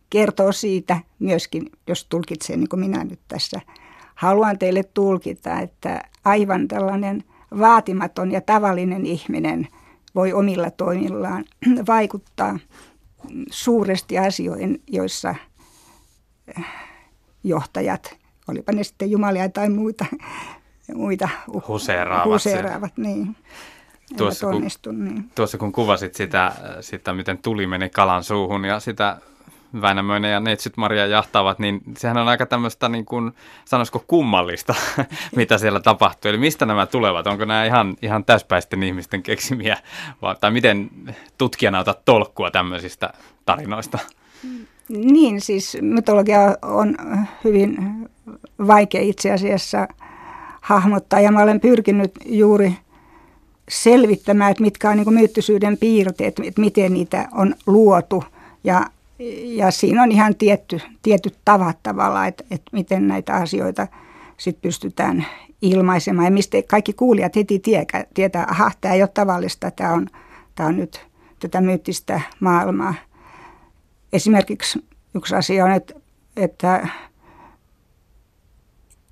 [0.10, 3.62] kertoo siitä myöskin, jos tulkitsee niin kuin minä nyt tässä.
[4.16, 7.24] Haluan teille tulkita, että aivan tällainen
[7.60, 9.68] vaatimaton ja tavallinen ihminen
[10.16, 11.46] voi omilla toimillaan
[11.88, 12.60] vaikuttaa
[13.52, 15.36] suuresti asioihin, joissa
[16.58, 16.66] eh,
[17.44, 20.06] johtajat, olipa ne sitten jumalia tai muita,
[20.94, 21.30] muita
[21.68, 22.26] huseeraavat.
[22.26, 23.36] huseeraavat niin.
[24.18, 25.32] tuossa, onnistu, kun, niin.
[25.36, 26.52] tuossa kun kuvasit sitä,
[26.82, 29.18] sitä, miten tuli meni kalan suuhun ja sitä
[29.82, 33.32] Väinämöinen ja Neitsyt Maria jahtaavat, niin sehän on aika tämmöistä, niin kuin,
[33.66, 34.76] sanoisiko kummallista,
[35.36, 36.30] mitä siellä tapahtuu.
[36.30, 37.28] Eli mistä nämä tulevat?
[37.28, 39.78] Onko nämä ihan, ihan täyspäisten ihmisten keksimiä?
[40.22, 40.90] Vai, tai miten
[41.38, 43.14] tutkijana otat tolkkua tämmöisistä
[43.46, 44.00] tarinoista?
[44.90, 46.98] Niin, siis mytologia on
[47.44, 47.78] hyvin
[48.68, 49.88] vaikea itse asiassa
[50.62, 52.78] hahmottaa ja mä olen pyrkinyt juuri
[53.70, 58.24] selvittämään, että mitkä on niin myyttisyyden piirteet, että miten niitä on luotu
[58.64, 58.86] ja
[59.44, 63.88] ja siinä on ihan tietty, tietyt tavat tavallaan, että, että miten näitä asioita
[64.38, 65.26] sit pystytään
[65.62, 66.26] ilmaisemaan.
[66.26, 70.08] Ja mistä kaikki kuulijat heti tietää, tietää aha, tämä ei ole tavallista, tämä on,
[70.56, 71.06] tämä on nyt
[71.40, 72.94] tätä myyttistä maailmaa.
[74.14, 75.94] Esimerkiksi yksi asia on, että,
[76.38, 76.88] että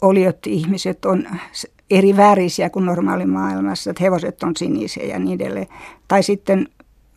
[0.01, 1.27] oliot-ihmiset on
[1.89, 5.67] eri värisiä kuin normaalimaailmassa, että hevoset on sinisiä ja niin edelleen.
[6.07, 6.67] Tai sitten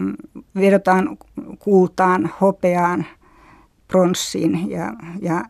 [0.00, 0.14] Mm,
[0.54, 1.16] vedotaan
[1.60, 3.06] kultaan, hopeaan,
[3.88, 4.92] pronssiin ja,
[5.22, 5.44] ja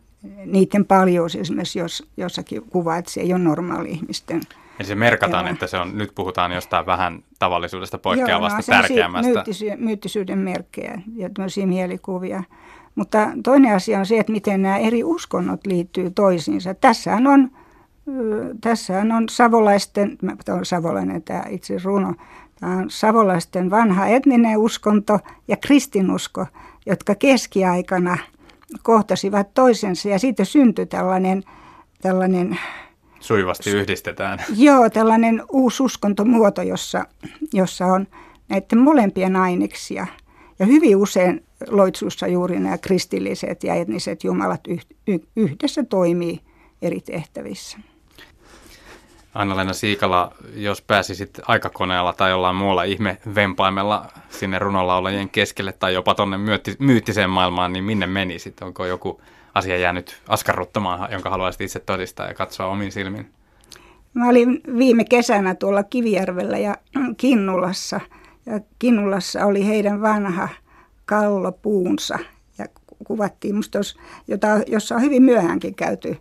[0.45, 4.41] niiden paljous esimerkiksi jos, jossakin kuvaa, että se ei ole normaali ihmisten.
[4.79, 9.31] Eli se merkataan, että se on, nyt puhutaan jostain vähän tavallisuudesta poikkeavasta, Joo, no, tärkeämmästä.
[9.31, 12.43] Myyttisy- myyttisyyden merkkejä ja tämmöisiä mielikuvia.
[12.95, 16.73] Mutta toinen asia on se, että miten nämä eri uskonnot liittyy toisiinsa.
[16.73, 17.51] Tässähän on,
[18.61, 22.15] tässähän on savolaisten, tämä on savolainen tämä itse runo,
[22.61, 26.45] Tämä on savolaisten vanha etninen uskonto ja kristinusko,
[26.85, 28.17] jotka keskiaikana
[28.83, 31.43] kohtasivat toisensa ja siitä syntyi tällainen,
[32.01, 32.59] tällainen
[33.19, 34.39] Suivasti yhdistetään.
[34.57, 37.05] Joo, tällainen uusi uskontomuoto, jossa,
[37.53, 38.07] jossa on
[38.49, 40.07] näiden molempien aineksia.
[40.59, 44.61] Ja hyvin usein loitsussa juuri nämä kristilliset ja etniset jumalat
[45.35, 46.39] yhdessä toimii
[46.81, 47.77] eri tehtävissä.
[49.33, 56.37] Anna-Leena Siikala, jos pääsisit aikakoneella tai jollain muulla ihme-vempaimella sinne runolaulajien keskelle tai jopa tuonne
[56.79, 58.61] myyttiseen maailmaan, niin minne menisit?
[58.61, 59.21] Onko joku
[59.53, 63.29] asia jäänyt askarruttamaan, jonka haluaisit itse todistaa ja katsoa omin silmin?
[64.13, 66.75] Mä olin viime kesänä tuolla Kivijärvellä ja
[67.17, 67.99] Kinnulassa.
[68.45, 70.49] Ja Kinnulassa oli heidän vanha
[71.05, 72.19] kallopuunsa.
[72.57, 72.65] Ja
[73.03, 73.79] kuvattiin musta,
[74.27, 76.17] jota, jossa on hyvin myöhäänkin käyty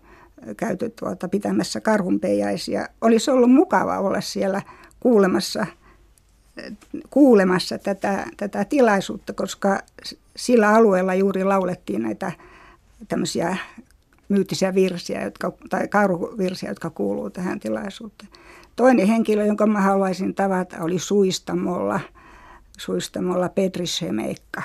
[0.57, 2.89] käyty tuota, pitämässä karhunpeijaisia.
[3.01, 4.63] Olisi ollut mukava olla siellä
[5.01, 5.67] kuulemassa,
[7.11, 9.81] kuulemassa tätä, tätä tilaisuutta, koska
[10.37, 12.33] sillä alueella juuri laulettiin näitä
[13.09, 13.57] tämmöisiä
[14.29, 18.31] myyttisiä virsiä, jotka, tai karhuvirsiä, jotka kuuluu tähän tilaisuuteen.
[18.77, 22.01] Toinen henkilö, jonka mä haluaisin tavata, oli Suistamolla,
[22.79, 24.63] Suistamolla Petri Shemeikka.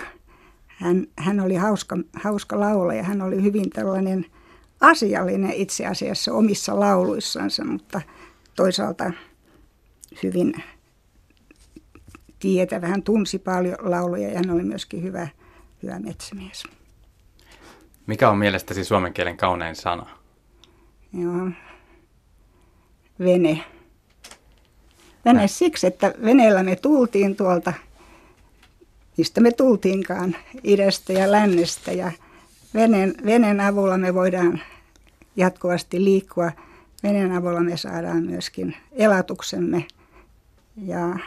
[0.67, 4.26] Hän, hän oli hauska, hauska laulaja, hän oli hyvin tällainen–
[4.86, 8.01] asiallinen itse asiassa omissa lauluissansa, mutta
[8.55, 9.11] toisaalta
[10.23, 10.53] hyvin
[12.39, 12.88] tietävä.
[12.88, 15.27] Hän tunsi paljon lauluja ja hän oli myöskin hyvä,
[15.83, 16.63] hyvä metsämies.
[18.07, 20.09] Mikä on mielestäsi suomen kielen kaunein sana?
[21.13, 21.49] Joo.
[23.19, 23.63] Vene.
[25.25, 25.49] Vene Näin.
[25.49, 27.73] siksi, että veneellä me tultiin tuolta,
[29.17, 32.11] mistä me tultiinkaan, idästä ja lännestä ja
[32.73, 34.61] veneen, veneen avulla me voidaan
[35.36, 36.51] jatkuvasti liikkua.
[37.03, 39.86] Veneen avulla me saadaan myöskin elatuksemme
[40.77, 41.19] ja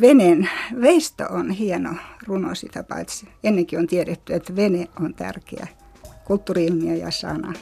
[0.00, 0.48] veneen
[0.80, 1.94] veisto on hieno
[2.26, 3.28] runo sitä paitsi.
[3.44, 5.66] Ennenkin on tiedetty, että vene on tärkeä
[6.24, 7.52] kulttuuriilmiö ja sana.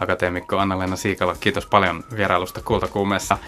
[0.00, 3.38] Akateemikko Anna-Leena Siikala, kiitos paljon vierailusta Kultakuumeessa.